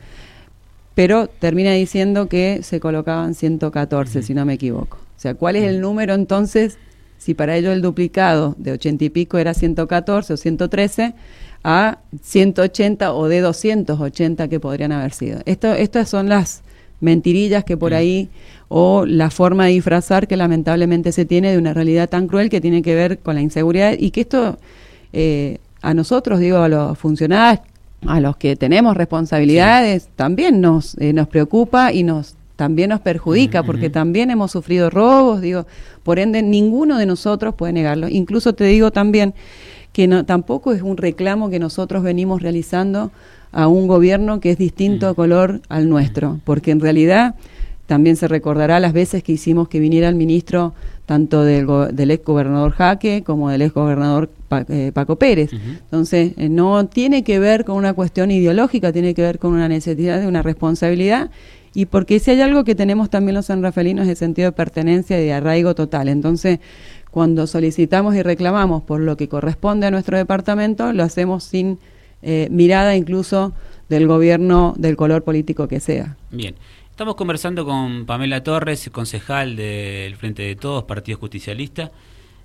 pero 0.96 1.28
termina 1.28 1.72
diciendo 1.72 2.28
que 2.28 2.60
se 2.62 2.82
colocaban 2.82 3.36
114, 3.36 4.22
si 4.22 4.34
no 4.34 4.46
me 4.46 4.54
equivoco. 4.56 5.07
O 5.18 5.20
sea, 5.20 5.34
¿cuál 5.34 5.56
es 5.56 5.64
el 5.64 5.82
número 5.82 6.14
entonces? 6.14 6.78
Si 7.18 7.34
para 7.34 7.58
ello 7.58 7.72
el 7.72 7.82
duplicado 7.82 8.56
de 8.60 8.72
ochenta 8.72 9.04
y 9.04 9.10
pico 9.10 9.40
era 9.40 9.56
114 9.56 10.34
o 10.34 10.38
113, 10.38 11.16
a 11.64 11.98
180 12.22 13.14
o 13.14 13.28
de 13.28 13.42
280 13.42 14.48
que 14.48 14.60
podrían 14.60 14.92
haber 14.92 15.12
sido. 15.12 15.42
Esto, 15.46 15.74
estas 15.74 16.08
son 16.08 16.30
las 16.30 16.62
mentirillas 17.02 17.64
que 17.64 17.76
por 17.76 17.94
ahí 17.94 18.30
o 18.70 19.06
la 19.06 19.30
forma 19.30 19.66
de 19.66 19.72
disfrazar 19.72 20.28
que 20.28 20.38
lamentablemente 20.38 21.12
se 21.12 21.26
tiene 21.26 21.52
de 21.52 21.58
una 21.58 21.74
realidad 21.74 22.10
tan 22.10 22.28
cruel 22.28 22.50
que 22.50 22.62
tiene 22.62 22.82
que 22.82 22.96
ver 22.96 23.20
con 23.20 23.36
la 23.36 23.42
inseguridad 23.42 23.96
y 23.98 24.12
que 24.12 24.22
esto 24.22 24.58
eh, 25.14 25.58
a 25.82 25.94
nosotros, 25.94 26.40
digo, 26.40 26.60
a 26.60 26.70
los 26.70 26.98
funcionarios, 26.98 27.66
a 28.06 28.20
los 28.20 28.38
que 28.38 28.56
tenemos 28.56 28.96
responsabilidades, 28.96 30.08
también 30.16 30.62
nos, 30.62 30.98
eh, 31.00 31.12
nos 31.12 31.28
preocupa 31.28 31.92
y 31.92 32.04
nos 32.04 32.37
también 32.58 32.90
nos 32.90 33.00
perjudica 33.00 33.64
porque 33.64 33.90
también 33.90 34.32
hemos 34.32 34.52
sufrido 34.52 34.90
robos, 34.90 35.42
digo, 35.42 35.68
por 36.04 36.20
ende 36.20 36.42
ninguno 36.42 36.98
de 36.98 37.06
nosotros 37.06 37.54
puede 37.56 37.72
negarlo. 37.72 38.10
Incluso 38.10 38.54
te 38.54 38.66
digo 38.66 38.92
también 38.92 39.34
que 39.94 40.08
no, 40.08 40.26
tampoco 40.26 40.74
es 40.74 40.82
un 40.82 40.98
reclamo 40.98 41.50
que 41.50 41.60
nosotros 41.60 42.04
venimos 42.04 42.42
realizando 42.42 43.12
a 43.52 43.68
un 43.68 43.88
gobierno 43.88 44.40
que 44.40 44.52
es 44.52 44.58
distinto 44.58 45.08
a 45.08 45.14
color 45.14 45.62
al 45.70 45.88
nuestro, 45.88 46.40
porque 46.44 46.72
en 46.72 46.80
realidad 46.80 47.36
también 47.86 48.18
se 48.18 48.28
recordará 48.28 48.80
las 48.80 48.92
veces 48.92 49.24
que 49.24 49.32
hicimos 49.32 49.70
que 49.70 49.80
viniera 49.80 50.10
el 50.10 50.16
ministro 50.16 50.74
tanto 51.06 51.44
del, 51.44 51.68
del 51.94 52.12
ex 52.12 52.26
gobernador 52.26 52.72
Jaque 52.72 53.24
como 53.24 53.50
del 53.50 53.62
ex 53.62 53.74
gobernador 53.74 54.30
eh, 54.68 54.92
Paco 54.94 55.16
Pérez. 55.16 55.52
Entonces, 55.54 56.34
eh, 56.38 56.50
no 56.50 56.88
tiene 56.88 57.24
que 57.24 57.40
ver 57.40 57.64
con 57.64 57.78
una 57.78 57.94
cuestión 57.94 58.30
ideológica, 58.30 58.92
tiene 58.92 59.14
que 59.14 59.22
ver 59.22 59.40
con 59.40 59.54
una 59.54 59.70
necesidad 59.70 60.20
de 60.20 60.28
una 60.28 60.42
responsabilidad 60.42 61.30
y 61.74 61.86
porque 61.86 62.20
si 62.20 62.32
hay 62.32 62.42
algo 62.42 62.64
que 62.64 62.76
tenemos 62.76 63.10
también 63.10 63.36
los 63.36 63.48
sanrafelinos 63.48 64.06
es 64.06 64.12
el 64.12 64.18
sentido 64.18 64.50
de 64.50 64.52
pertenencia 64.52 65.20
y 65.20 65.26
de 65.26 65.34
arraigo 65.34 65.76
total. 65.76 66.08
Entonces, 66.08 66.60
cuando 67.12 67.48
solicitamos 67.48 68.16
y 68.16 68.22
reclamamos 68.22 68.84
por 68.84 69.00
lo 69.00 69.18
que 69.18 69.28
corresponde 69.28 69.88
a 69.88 69.92
nuestro 69.92 70.18
departamento, 70.18 70.94
lo 70.94 71.04
hacemos 71.04 71.44
sin 71.44 71.80
eh, 72.22 72.48
mirada 72.52 72.96
incluso 72.96 73.54
del 73.90 74.08
gobierno 74.08 74.74
del 74.78 74.96
color 74.96 75.24
político 75.24 75.68
que 75.68 75.80
sea. 75.80 76.18
Bien. 76.32 76.56
Estamos 76.98 77.14
conversando 77.14 77.64
con 77.64 78.08
Pamela 78.08 78.42
Torres, 78.42 78.90
concejal 78.92 79.56
del 79.56 80.16
Frente 80.16 80.42
de 80.42 80.56
Todos, 80.56 80.86
Partido 80.86 81.20
Justicialista. 81.20 81.92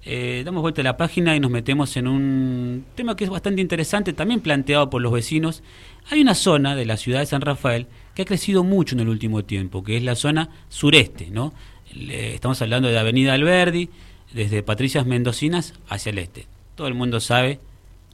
Eh, 0.04 0.42
damos 0.44 0.62
vuelta 0.62 0.80
a 0.80 0.84
la 0.84 0.96
página 0.96 1.36
y 1.36 1.40
nos 1.40 1.50
metemos 1.50 1.96
en 1.96 2.08
un 2.08 2.84
tema 2.96 3.14
que 3.14 3.24
es 3.24 3.30
bastante 3.30 3.60
interesante, 3.60 4.12
también 4.12 4.40
planteado 4.40 4.90
por 4.90 5.00
los 5.00 5.12
vecinos. 5.12 5.62
Hay 6.10 6.20
una 6.20 6.34
zona 6.34 6.74
de 6.74 6.86
la 6.86 6.96
ciudad 6.96 7.20
de 7.20 7.26
San 7.26 7.40
Rafael 7.40 7.86
que 8.14 8.22
ha 8.22 8.24
crecido 8.24 8.64
mucho 8.64 8.96
en 8.96 9.00
el 9.00 9.08
último 9.08 9.44
tiempo, 9.44 9.84
que 9.84 9.96
es 9.96 10.02
la 10.02 10.16
zona 10.16 10.50
sureste, 10.68 11.30
¿no? 11.30 11.52
estamos 11.94 12.62
hablando 12.62 12.88
de 12.88 12.98
Avenida 12.98 13.34
Alberdi, 13.34 13.90
desde 14.32 14.62
Patricias 14.62 15.04
Mendocinas 15.04 15.74
hacia 15.88 16.10
el 16.10 16.18
este. 16.18 16.46
Todo 16.74 16.88
el 16.88 16.94
mundo 16.94 17.20
sabe 17.20 17.60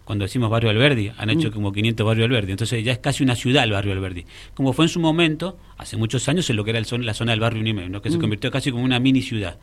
cuando 0.05 0.25
decimos 0.25 0.49
barrio 0.49 0.71
Alberdi, 0.71 1.13
han 1.19 1.29
hecho 1.29 1.49
mm. 1.49 1.53
como 1.53 1.71
500 1.71 2.07
barrios 2.07 2.25
Alberdi, 2.25 2.53
entonces 2.53 2.83
ya 2.83 2.93
es 2.93 2.99
casi 2.99 3.23
una 3.23 3.37
ciudad 3.37 3.65
el 3.65 3.73
barrio 3.73 3.93
Alberdi, 3.93 4.25
como 4.55 4.73
fue 4.73 4.87
en 4.87 4.89
su 4.89 5.01
momento, 5.01 5.59
hace 5.77 5.99
muchos 5.99 6.27
años, 6.31 6.49
en 6.49 6.57
lo 6.57 6.65
que 6.65 6.71
era 6.71 6.81
la 6.81 7.15
zona 7.15 7.33
del 7.33 7.41
barrio 7.41 7.61
Unime, 7.61 8.01
que 8.01 8.11
se 8.11 8.17
mm. 8.17 8.21
convirtió 8.21 8.51
casi 8.51 8.71
como 8.73 8.85
una 8.85 8.99
mini 9.01 9.21
ciudad. 9.21 9.59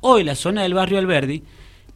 Hoy 0.00 0.24
la 0.24 0.34
zona 0.34 0.62
del 0.62 0.72
barrio 0.72 0.98
Alberdi, 0.98 1.42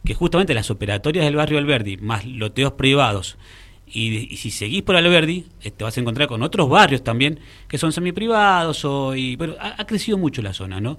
que 0.07 0.13
justamente 0.13 0.53
las 0.53 0.71
operatorias 0.71 1.25
del 1.25 1.35
barrio 1.35 1.57
Alberdi, 1.57 1.97
más 1.97 2.25
loteos 2.25 2.71
privados, 2.73 3.37
y, 3.85 4.37
si 4.37 4.51
seguís 4.51 4.81
por 4.81 4.95
Alberdi, 4.95 5.41
te 5.59 5.67
este, 5.67 5.83
vas 5.83 5.97
a 5.97 5.99
encontrar 5.99 6.29
con 6.29 6.43
otros 6.43 6.69
barrios 6.69 7.03
también 7.03 7.41
que 7.67 7.77
son 7.77 7.91
semiprivados, 7.91 8.85
o, 8.85 9.17
y, 9.17 9.35
pero 9.35 9.57
ha, 9.59 9.81
ha 9.81 9.85
crecido 9.85 10.17
mucho 10.17 10.41
la 10.41 10.53
zona, 10.53 10.79
¿no? 10.79 10.97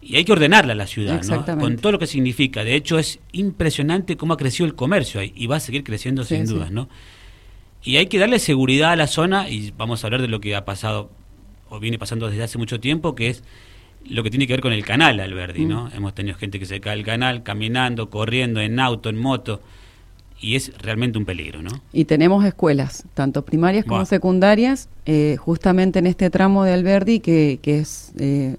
y 0.00 0.16
hay 0.16 0.24
que 0.24 0.32
ordenarla 0.32 0.74
la 0.74 0.88
ciudad, 0.88 1.22
¿no? 1.22 1.44
Con 1.60 1.76
todo 1.76 1.92
lo 1.92 1.98
que 2.00 2.08
significa. 2.08 2.64
De 2.64 2.74
hecho, 2.74 2.98
es 2.98 3.20
impresionante 3.30 4.16
cómo 4.16 4.34
ha 4.34 4.36
crecido 4.36 4.66
el 4.66 4.74
comercio 4.74 5.20
ahí 5.20 5.32
y 5.36 5.46
va 5.46 5.56
a 5.56 5.60
seguir 5.60 5.84
creciendo 5.84 6.24
sin 6.24 6.44
dudas, 6.44 6.72
¿no? 6.72 6.88
Y 7.84 7.98
hay 7.98 8.06
que 8.06 8.18
darle 8.18 8.40
seguridad 8.40 8.90
a 8.90 8.96
la 8.96 9.06
zona 9.06 9.48
y 9.48 9.72
vamos 9.76 10.02
a 10.02 10.08
hablar 10.08 10.20
de 10.20 10.26
lo 10.26 10.40
que 10.40 10.56
ha 10.56 10.64
pasado 10.64 11.12
o 11.68 11.78
viene 11.78 12.00
pasando 12.00 12.28
desde 12.28 12.42
hace 12.42 12.58
mucho 12.58 12.80
tiempo, 12.80 13.14
que 13.14 13.28
es 13.28 13.44
lo 14.08 14.22
que 14.22 14.30
tiene 14.30 14.46
que 14.46 14.52
ver 14.54 14.60
con 14.60 14.72
el 14.72 14.84
canal 14.84 15.20
Alberdi, 15.20 15.64
¿no? 15.64 15.86
Mm. 15.86 15.96
Hemos 15.96 16.14
tenido 16.14 16.36
gente 16.36 16.58
que 16.58 16.66
se 16.66 16.80
cae 16.80 16.96
del 16.96 17.04
canal 17.04 17.42
caminando, 17.42 18.10
corriendo, 18.10 18.60
en 18.60 18.78
auto, 18.80 19.08
en 19.08 19.18
moto 19.18 19.60
y 20.42 20.56
es 20.56 20.72
realmente 20.78 21.18
un 21.18 21.24
peligro, 21.24 21.62
¿no? 21.62 21.70
Y 21.92 22.04
tenemos 22.04 22.44
escuelas, 22.44 23.04
tanto 23.14 23.44
primarias 23.44 23.84
como 23.84 24.04
secundarias, 24.04 24.88
eh, 25.06 25.36
justamente 25.38 26.00
en 26.00 26.08
este 26.08 26.30
tramo 26.30 26.64
de 26.64 26.72
Alberdi, 26.72 27.20
que, 27.20 27.60
que 27.62 27.78
es 27.78 28.12
eh, 28.18 28.56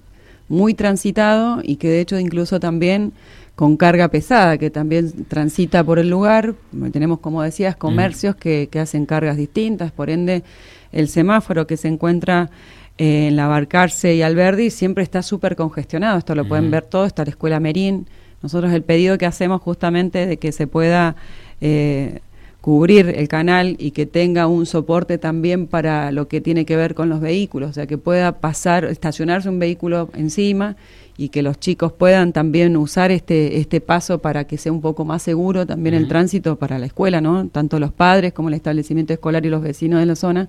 muy 0.48 0.72
transitado 0.72 1.60
y 1.62 1.76
que 1.76 1.88
de 1.88 2.00
hecho 2.00 2.18
incluso 2.18 2.58
también 2.58 3.12
con 3.54 3.76
carga 3.76 4.08
pesada, 4.08 4.58
que 4.58 4.70
también 4.70 5.26
transita 5.26 5.84
por 5.84 5.98
el 5.98 6.08
lugar. 6.08 6.54
Tenemos, 6.90 7.20
como 7.20 7.42
decías, 7.42 7.76
comercios 7.76 8.34
que, 8.34 8.68
que, 8.70 8.80
hacen 8.80 9.06
cargas 9.06 9.36
distintas, 9.36 9.92
por 9.92 10.10
ende 10.10 10.42
el 10.90 11.08
semáforo 11.08 11.66
que 11.66 11.76
se 11.76 11.88
encuentra 11.88 12.50
eh, 12.98 13.28
en 13.28 13.36
la 13.36 13.46
Barcarce 13.46 14.14
y 14.14 14.22
Alberdi 14.22 14.70
siempre 14.70 15.02
está 15.02 15.22
súper 15.22 15.56
congestionado. 15.56 16.18
Esto 16.18 16.34
lo 16.34 16.46
pueden 16.46 16.70
ver 16.70 16.84
todos, 16.84 17.08
está 17.08 17.24
la 17.24 17.30
Escuela 17.30 17.60
Merín. 17.60 18.06
Nosotros 18.42 18.72
el 18.72 18.82
pedido 18.82 19.18
que 19.18 19.26
hacemos 19.26 19.60
justamente 19.62 20.26
de 20.26 20.36
que 20.36 20.52
se 20.52 20.66
pueda... 20.66 21.16
Eh, 21.60 22.20
cubrir 22.64 23.12
el 23.14 23.28
canal 23.28 23.76
y 23.78 23.90
que 23.90 24.06
tenga 24.06 24.46
un 24.46 24.64
soporte 24.64 25.18
también 25.18 25.66
para 25.66 26.10
lo 26.12 26.28
que 26.28 26.40
tiene 26.40 26.64
que 26.64 26.76
ver 26.76 26.94
con 26.94 27.10
los 27.10 27.20
vehículos, 27.20 27.68
o 27.68 27.72
sea, 27.74 27.86
que 27.86 27.98
pueda 27.98 28.40
pasar, 28.40 28.86
estacionarse 28.86 29.50
un 29.50 29.58
vehículo 29.58 30.08
encima 30.14 30.74
y 31.18 31.28
que 31.28 31.42
los 31.42 31.60
chicos 31.60 31.92
puedan 31.92 32.32
también 32.32 32.78
usar 32.78 33.10
este, 33.10 33.58
este 33.60 33.82
paso 33.82 34.20
para 34.20 34.44
que 34.44 34.56
sea 34.56 34.72
un 34.72 34.80
poco 34.80 35.04
más 35.04 35.20
seguro 35.20 35.66
también 35.66 35.94
el 35.94 36.08
tránsito 36.08 36.56
para 36.56 36.78
la 36.78 36.86
escuela, 36.86 37.20
¿no? 37.20 37.48
Tanto 37.48 37.78
los 37.78 37.92
padres 37.92 38.32
como 38.32 38.48
el 38.48 38.54
establecimiento 38.54 39.12
escolar 39.12 39.44
y 39.44 39.50
los 39.50 39.60
vecinos 39.60 40.00
de 40.00 40.06
la 40.06 40.16
zona 40.16 40.48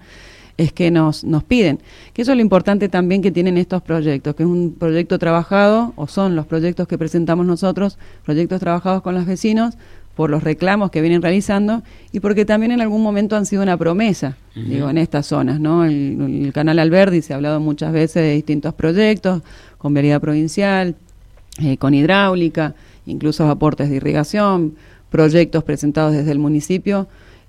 es 0.58 0.72
que 0.72 0.92
nos, 0.92 1.24
nos 1.24 1.44
piden. 1.44 1.80
Que 2.14 2.22
eso 2.22 2.32
es 2.32 2.38
lo 2.38 2.42
importante 2.42 2.90
también 2.90 3.22
que 3.22 3.32
tienen 3.32 3.58
estos 3.58 3.82
proyectos, 3.82 4.36
que 4.36 4.44
es 4.44 4.50
un 4.50 4.76
proyecto 4.78 5.20
trabajado, 5.20 5.94
o 5.96 6.08
son 6.08 6.36
los 6.36 6.46
proyectos 6.46 6.88
que 6.88 6.98
presentamos 6.98 7.46
nosotros, 7.46 7.98
proyectos 8.24 8.60
trabajados 8.60 9.02
con 9.02 9.16
los 9.16 9.26
vecinos, 9.26 9.78
por 10.16 10.30
los 10.30 10.44
reclamos 10.44 10.92
que 10.92 11.02
vienen 11.02 11.22
realizando 11.22 11.84
y 12.12 12.22
porque 12.22 12.46
también 12.46 12.72
en 12.72 12.82
algún 12.82 13.04
momento 13.04 13.36
han 13.36 13.46
sido 13.46 13.62
una 13.62 13.78
promesa, 13.78 14.38
digo, 14.56 14.90
en 14.90 14.98
estas 14.98 15.28
zonas, 15.28 15.60
¿no? 15.60 15.84
El, 15.84 16.52
canal 16.54 16.80
Alberdi 16.80 17.22
se 17.22 17.34
ha 17.34 17.36
hablado 17.36 17.60
muchas 17.60 17.92
veces 17.92 18.24
de 18.24 18.34
distintos 18.34 18.74
proyectos, 18.74 19.42
con 19.78 19.94
vereda 19.94 20.20
provincial, 20.22 20.96
eh, 21.62 21.78
con 21.78 21.94
hidráulica, 21.94 22.76
incluso 23.06 23.48
aportes 23.50 23.90
de 23.90 23.98
irrigación, 23.98 24.76
proyectos 25.10 25.64
presentados 25.66 26.14
desde 26.14 26.32
el 26.32 26.40
municipio, 26.40 27.08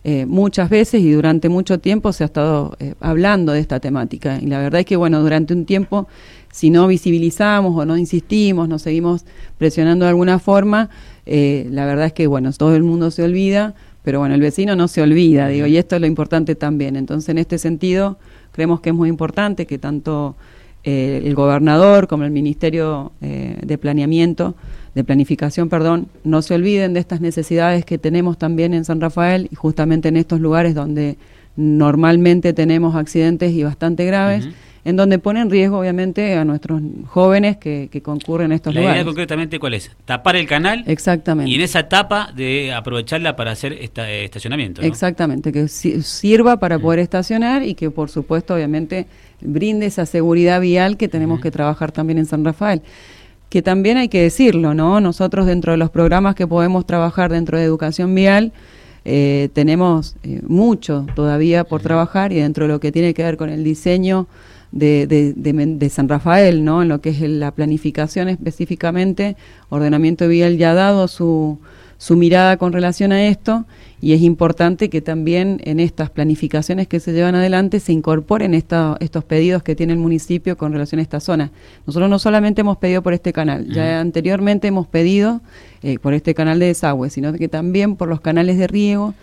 eh, 0.08 0.24
muchas 0.24 0.70
veces 0.70 1.02
y 1.02 1.10
durante 1.10 1.48
mucho 1.48 1.80
tiempo 1.80 2.12
se 2.12 2.22
ha 2.22 2.26
estado 2.26 2.76
eh, 2.78 2.94
hablando 3.00 3.50
de 3.50 3.58
esta 3.58 3.80
temática. 3.80 4.38
Y 4.40 4.46
la 4.46 4.60
verdad 4.60 4.78
es 4.78 4.86
que, 4.86 4.94
bueno, 4.94 5.20
durante 5.20 5.52
un 5.52 5.64
tiempo, 5.64 6.06
si 6.52 6.70
no 6.70 6.86
visibilizamos 6.86 7.76
o 7.76 7.84
no 7.84 7.96
insistimos, 7.96 8.68
no 8.68 8.78
seguimos 8.78 9.24
presionando 9.58 10.04
de 10.04 10.10
alguna 10.10 10.38
forma, 10.38 10.90
eh, 11.26 11.66
la 11.72 11.86
verdad 11.86 12.06
es 12.06 12.12
que, 12.12 12.28
bueno, 12.28 12.52
todo 12.52 12.76
el 12.76 12.84
mundo 12.84 13.10
se 13.10 13.24
olvida, 13.24 13.74
pero 14.04 14.20
bueno, 14.20 14.36
el 14.36 14.40
vecino 14.40 14.76
no 14.76 14.86
se 14.86 15.02
olvida, 15.02 15.48
digo, 15.48 15.66
y 15.66 15.76
esto 15.76 15.96
es 15.96 16.00
lo 16.00 16.06
importante 16.06 16.54
también. 16.54 16.94
Entonces, 16.94 17.30
en 17.30 17.38
este 17.38 17.58
sentido, 17.58 18.16
creemos 18.52 18.78
que 18.78 18.90
es 18.90 18.94
muy 18.94 19.08
importante 19.08 19.66
que 19.66 19.78
tanto 19.78 20.36
el 20.84 21.34
gobernador 21.34 22.06
como 22.06 22.22
el 22.22 22.30
Ministerio 22.30 23.10
de 23.20 23.76
Planeamiento, 23.76 24.54
de 24.96 25.04
Planificación, 25.04 25.68
perdón, 25.68 26.08
no 26.24 26.40
se 26.40 26.54
olviden 26.54 26.94
de 26.94 27.00
estas 27.00 27.20
necesidades 27.20 27.84
que 27.84 27.98
tenemos 27.98 28.38
también 28.38 28.72
en 28.72 28.86
San 28.86 28.98
Rafael 28.98 29.46
y 29.52 29.54
justamente 29.54 30.08
en 30.08 30.16
estos 30.16 30.40
lugares 30.40 30.74
donde 30.74 31.18
normalmente 31.54 32.54
tenemos 32.54 32.96
accidentes 32.96 33.52
y 33.52 33.62
bastante 33.62 34.06
graves 34.06 34.48
en 34.86 34.96
donde 34.96 35.18
pone 35.18 35.40
en 35.42 35.50
riesgo, 35.50 35.80
obviamente, 35.80 36.34
a 36.36 36.46
nuestros 36.46 36.80
jóvenes 37.08 37.58
que, 37.58 37.90
concurren 38.02 38.52
a 38.52 38.54
estos 38.54 38.72
lugares. 38.72 38.90
La 38.90 38.96
idea 38.96 39.04
concretamente, 39.04 39.58
¿cuál 39.58 39.74
es? 39.74 39.90
Tapar 40.06 40.36
el 40.36 40.46
canal. 40.46 40.84
Exactamente. 40.86 41.50
Y 41.50 41.56
en 41.56 41.60
esa 41.60 41.80
etapa 41.80 42.32
de 42.34 42.72
aprovecharla 42.72 43.36
para 43.36 43.50
hacer 43.50 43.74
esta, 43.74 44.10
eh, 44.10 44.24
estacionamiento. 44.24 44.80
Exactamente, 44.80 45.52
que 45.52 45.68
sirva 45.68 46.58
para 46.58 46.78
poder 46.78 47.00
estacionar 47.00 47.64
y 47.64 47.74
que, 47.74 47.90
por 47.90 48.08
supuesto, 48.08 48.54
obviamente, 48.54 49.08
brinde 49.42 49.86
esa 49.86 50.06
seguridad 50.06 50.60
vial 50.60 50.96
que 50.96 51.08
tenemos 51.08 51.40
que 51.40 51.50
trabajar 51.50 51.92
también 51.92 52.18
en 52.18 52.24
San 52.24 52.44
Rafael 52.44 52.80
que 53.56 53.62
también 53.62 53.96
hay 53.96 54.08
que 54.08 54.20
decirlo, 54.20 54.74
¿no? 54.74 55.00
Nosotros 55.00 55.46
dentro 55.46 55.72
de 55.72 55.78
los 55.78 55.88
programas 55.88 56.34
que 56.34 56.46
podemos 56.46 56.84
trabajar 56.84 57.32
dentro 57.32 57.56
de 57.56 57.64
educación 57.64 58.14
vial, 58.14 58.52
eh, 59.06 59.48
tenemos 59.54 60.14
eh, 60.24 60.42
mucho 60.46 61.06
todavía 61.14 61.64
por 61.64 61.80
trabajar 61.80 62.32
y 62.32 62.36
dentro 62.36 62.66
de 62.66 62.72
lo 62.74 62.80
que 62.80 62.92
tiene 62.92 63.14
que 63.14 63.22
ver 63.22 63.38
con 63.38 63.48
el 63.48 63.64
diseño 63.64 64.26
de, 64.72 65.06
de, 65.06 65.32
de, 65.32 65.88
San 65.88 66.06
Rafael, 66.06 66.66
¿no? 66.66 66.82
En 66.82 66.88
lo 66.88 67.00
que 67.00 67.08
es 67.08 67.20
la 67.22 67.50
planificación 67.50 68.28
específicamente, 68.28 69.38
ordenamiento 69.70 70.28
vial 70.28 70.58
ya 70.58 70.72
ha 70.72 70.74
dado 70.74 71.08
su, 71.08 71.58
su 71.96 72.14
mirada 72.14 72.58
con 72.58 72.74
relación 72.74 73.10
a 73.10 73.26
esto 73.26 73.64
y 74.00 74.12
es 74.12 74.20
importante 74.20 74.90
que 74.90 75.00
también 75.00 75.60
en 75.64 75.80
estas 75.80 76.10
planificaciones 76.10 76.86
que 76.86 77.00
se 77.00 77.12
llevan 77.12 77.34
adelante 77.34 77.80
se 77.80 77.92
incorporen 77.92 78.52
estos 78.52 79.24
pedidos 79.26 79.62
que 79.62 79.74
tiene 79.74 79.94
el 79.94 79.98
municipio 79.98 80.56
con 80.56 80.72
relación 80.72 80.98
a 80.98 81.02
esta 81.02 81.18
zona. 81.20 81.50
Nosotros 81.86 82.10
no 82.10 82.18
solamente 82.18 82.60
hemos 82.60 82.76
pedido 82.76 83.02
por 83.02 83.14
este 83.14 83.32
canal, 83.32 83.66
ya 83.72 84.00
anteriormente 84.00 84.68
hemos 84.68 84.86
pedido 84.86 85.40
eh, 85.82 85.98
por 85.98 86.14
este 86.14 86.34
canal 86.34 86.58
de 86.58 86.66
desagüe, 86.66 87.08
sino 87.10 87.32
que 87.32 87.48
también 87.48 87.96
por 87.96 88.08
los 88.08 88.20
canales 88.20 88.58
de 88.58 88.66
riego. 88.66 89.14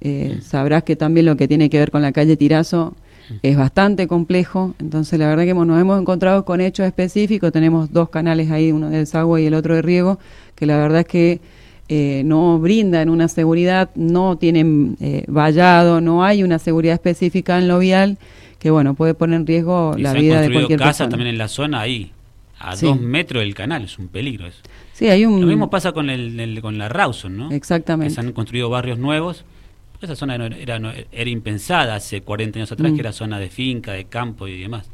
Eh, 0.00 0.38
sabrás 0.42 0.84
que 0.84 0.94
también 0.94 1.26
lo 1.26 1.36
que 1.36 1.48
tiene 1.48 1.68
que 1.70 1.78
ver 1.78 1.90
con 1.90 2.02
la 2.02 2.12
calle 2.12 2.36
Tirazo 2.36 2.94
es 3.42 3.56
bastante 3.56 4.06
complejo, 4.06 4.74
entonces 4.78 5.18
la 5.18 5.28
verdad 5.28 5.44
que 5.44 5.54
nos 5.54 5.80
hemos 5.80 6.00
encontrado 6.00 6.44
con 6.44 6.60
hechos 6.60 6.86
específicos, 6.86 7.52
tenemos 7.52 7.92
dos 7.92 8.08
canales 8.08 8.50
ahí, 8.50 8.72
uno 8.72 8.90
de 8.90 8.98
desagüe 8.98 9.42
y 9.42 9.46
el 9.46 9.54
otro 9.54 9.74
de 9.74 9.82
riego, 9.82 10.18
que 10.54 10.66
la 10.66 10.78
verdad 10.78 11.00
es 11.00 11.06
que 11.06 11.40
eh, 11.88 12.22
no 12.24 12.58
brindan 12.58 13.08
una 13.08 13.28
seguridad, 13.28 13.90
no 13.94 14.36
tienen 14.36 14.96
eh, 15.00 15.24
vallado, 15.26 16.00
no 16.02 16.22
hay 16.22 16.42
una 16.42 16.58
seguridad 16.58 16.94
específica 16.94 17.58
en 17.58 17.66
lo 17.66 17.78
vial 17.78 18.18
que 18.58 18.70
bueno 18.70 18.94
puede 18.94 19.14
poner 19.14 19.40
en 19.40 19.46
riesgo 19.46 19.94
la 19.96 20.12
vida 20.12 20.40
de 20.40 20.52
cualquier 20.52 20.80
casa 20.80 21.08
también 21.08 21.28
en 21.28 21.38
la 21.38 21.48
zona 21.48 21.80
ahí 21.80 22.10
a 22.58 22.76
dos 22.76 23.00
metros 23.00 23.42
del 23.42 23.54
canal 23.54 23.84
es 23.84 23.98
un 23.98 24.08
peligro 24.08 24.46
eso. 24.46 24.60
Sí 24.92 25.08
hay 25.08 25.24
un 25.24 25.40
lo 25.40 25.46
mismo 25.46 25.70
pasa 25.70 25.92
con 25.92 26.10
el, 26.10 26.58
con 26.60 26.76
la 26.76 26.88
Rawson 26.88 27.36
no 27.36 27.50
exactamente. 27.52 28.14
Se 28.14 28.20
han 28.20 28.32
construido 28.32 28.68
barrios 28.68 28.98
nuevos 28.98 29.44
esa 30.02 30.14
zona 30.14 30.34
era, 30.36 30.94
era, 31.10 31.30
impensada 31.30 31.96
hace 31.96 32.20
40 32.20 32.58
años 32.58 32.70
atrás 32.70 32.92
mm. 32.92 32.94
que 32.94 33.00
era 33.00 33.12
zona 33.12 33.38
de 33.40 33.48
finca 33.48 33.92
de 33.92 34.04
campo 34.04 34.46
y 34.46 34.60
demás 34.60 34.88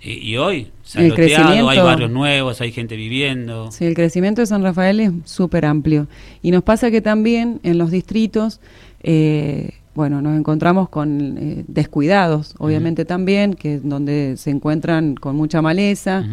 y, 0.00 0.36
hoy 0.36 0.70
se 0.84 1.00
ha 1.00 1.02
loteado, 1.02 1.68
hay 1.68 1.78
barrios 1.78 2.10
nuevos, 2.10 2.60
hay 2.60 2.70
gente 2.70 2.94
viviendo. 2.94 3.70
Sí, 3.72 3.84
el 3.84 3.94
crecimiento 3.94 4.40
de 4.40 4.46
San 4.46 4.62
Rafael 4.62 5.00
es 5.00 5.10
súper 5.24 5.64
amplio. 5.64 6.06
Y 6.40 6.52
nos 6.52 6.62
pasa 6.62 6.90
que 6.90 7.00
también 7.00 7.60
en 7.64 7.78
los 7.78 7.90
distritos, 7.90 8.60
eh, 9.02 9.70
bueno, 9.94 10.22
nos 10.22 10.38
encontramos 10.38 10.88
con 10.88 11.36
eh, 11.38 11.64
descuidados, 11.66 12.54
obviamente 12.58 13.04
también, 13.04 13.54
que 13.54 13.80
donde 13.80 14.34
se 14.36 14.50
encuentran 14.50 15.16
con 15.16 15.34
mucha 15.34 15.62
maleza. 15.62 16.24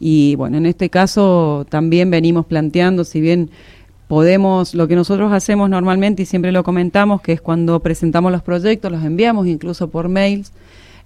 Y 0.00 0.34
bueno, 0.34 0.58
en 0.58 0.66
este 0.66 0.90
caso 0.90 1.64
también 1.68 2.10
venimos 2.10 2.46
planteando, 2.46 3.04
si 3.04 3.20
bien 3.20 3.50
podemos, 4.08 4.74
lo 4.74 4.88
que 4.88 4.96
nosotros 4.96 5.32
hacemos 5.32 5.70
normalmente 5.70 6.22
y 6.22 6.26
siempre 6.26 6.52
lo 6.52 6.64
comentamos, 6.64 7.20
que 7.20 7.32
es 7.32 7.40
cuando 7.40 7.80
presentamos 7.80 8.32
los 8.32 8.42
proyectos, 8.42 8.90
los 8.90 9.04
enviamos 9.04 9.46
incluso 9.46 9.88
por 9.88 10.08
mails, 10.08 10.52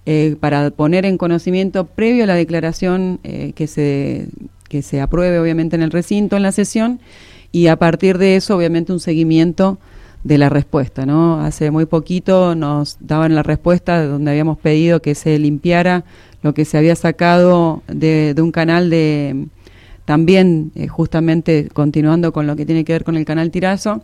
eh, 0.05 0.35
para 0.39 0.71
poner 0.71 1.05
en 1.05 1.17
conocimiento 1.17 1.85
previo 1.85 2.23
a 2.23 2.27
la 2.27 2.35
declaración 2.35 3.19
eh, 3.23 3.53
que, 3.55 3.67
se, 3.67 4.27
que 4.67 4.81
se 4.81 5.01
apruebe 5.01 5.39
obviamente 5.39 5.75
en 5.75 5.81
el 5.81 5.91
recinto, 5.91 6.37
en 6.37 6.43
la 6.43 6.51
sesión, 6.51 6.99
y 7.51 7.67
a 7.67 7.77
partir 7.77 8.17
de 8.17 8.35
eso 8.35 8.55
obviamente 8.55 8.91
un 8.91 8.99
seguimiento 8.99 9.77
de 10.23 10.37
la 10.37 10.49
respuesta, 10.49 11.05
¿no? 11.05 11.39
Hace 11.41 11.71
muy 11.71 11.85
poquito 11.85 12.55
nos 12.55 12.97
daban 12.99 13.35
la 13.35 13.43
respuesta 13.43 14.05
donde 14.05 14.31
habíamos 14.31 14.57
pedido 14.57 15.01
que 15.01 15.15
se 15.15 15.39
limpiara 15.39 16.03
lo 16.41 16.53
que 16.53 16.65
se 16.65 16.77
había 16.77 16.95
sacado 16.95 17.83
de, 17.87 18.35
un 18.37 18.51
canal 18.51 18.89
de 18.89 19.47
también 20.05 20.71
eh, 20.75 20.87
justamente 20.87 21.69
continuando 21.71 22.33
con 22.33 22.47
lo 22.47 22.55
que 22.55 22.65
tiene 22.65 22.83
que 22.83 22.93
ver 22.93 23.03
con 23.03 23.15
el 23.15 23.25
canal 23.25 23.51
Tirazo 23.51 24.01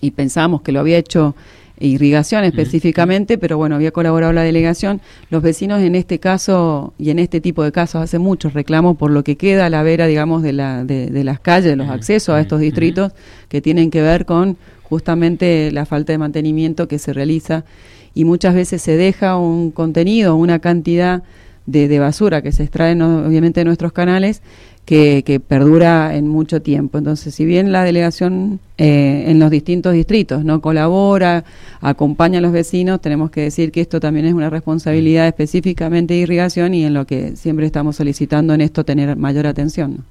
y 0.00 0.12
pensamos 0.12 0.62
que 0.62 0.72
lo 0.72 0.80
había 0.80 0.98
hecho 0.98 1.34
irrigación 1.80 2.44
específicamente, 2.44 3.38
pero 3.38 3.56
bueno, 3.56 3.74
había 3.74 3.90
colaborado 3.90 4.32
la 4.32 4.42
delegación. 4.42 5.00
Los 5.30 5.42
vecinos 5.42 5.82
en 5.82 5.94
este 5.94 6.18
caso 6.18 6.94
y 6.98 7.10
en 7.10 7.18
este 7.18 7.40
tipo 7.40 7.62
de 7.62 7.72
casos 7.72 8.02
hacen 8.02 8.22
muchos 8.22 8.54
reclamos 8.54 8.96
por 8.96 9.10
lo 9.10 9.24
que 9.24 9.36
queda 9.36 9.66
a 9.66 9.70
la 9.70 9.82
vera, 9.82 10.06
digamos, 10.06 10.42
de, 10.42 10.52
la, 10.52 10.84
de, 10.84 11.24
las 11.24 11.40
calles, 11.40 11.76
los 11.76 11.88
accesos 11.88 12.34
a 12.34 12.40
estos 12.40 12.60
distritos 12.60 13.12
que 13.48 13.60
tienen 13.60 13.90
que 13.90 14.02
ver 14.02 14.24
con 14.24 14.56
justamente 14.82 15.70
la 15.72 15.86
falta 15.86 16.12
de 16.12 16.18
mantenimiento 16.18 16.86
que 16.88 16.98
se 16.98 17.12
realiza. 17.12 17.64
Y 18.14 18.24
muchas 18.24 18.54
veces 18.54 18.80
se 18.80 18.96
deja 18.96 19.36
un 19.36 19.72
contenido, 19.72 20.36
una 20.36 20.60
cantidad 20.60 21.24
de, 21.66 21.88
de 21.88 21.98
basura 21.98 22.42
que 22.42 22.52
se 22.52 22.62
extraen 22.62 23.02
obviamente 23.02 23.60
de 23.60 23.64
nuestros 23.64 23.92
canales 23.92 24.42
que, 24.84 25.40
perdura 25.46 26.16
en 26.16 26.28
mucho 26.28 26.60
tiempo. 26.62 26.98
Entonces, 26.98 27.34
si 27.34 27.44
bien 27.44 27.72
la 27.72 27.84
delegación 27.84 28.60
eh, 28.78 29.24
en 29.28 29.38
los 29.38 29.50
distintos 29.50 29.94
distritos 29.94 30.44
no 30.44 30.60
colabora, 30.60 31.44
acompaña 31.80 32.38
a 32.38 32.42
los 32.42 32.52
vecinos, 32.52 33.00
tenemos 33.00 33.30
que 33.30 33.42
decir 33.42 33.72
que 33.72 33.80
esto 33.80 34.00
también 34.00 34.26
es 34.26 34.34
una 34.34 34.50
responsabilidad 34.50 35.26
específicamente 35.26 36.14
de 36.14 36.20
irrigación 36.20 36.74
y 36.74 36.84
en 36.84 36.94
lo 36.94 37.06
que 37.06 37.36
siempre 37.36 37.66
estamos 37.66 37.96
solicitando 37.96 38.54
en 38.54 38.60
esto 38.60 38.84
tener 38.84 39.16
mayor 39.16 39.46
atención. 39.46 40.02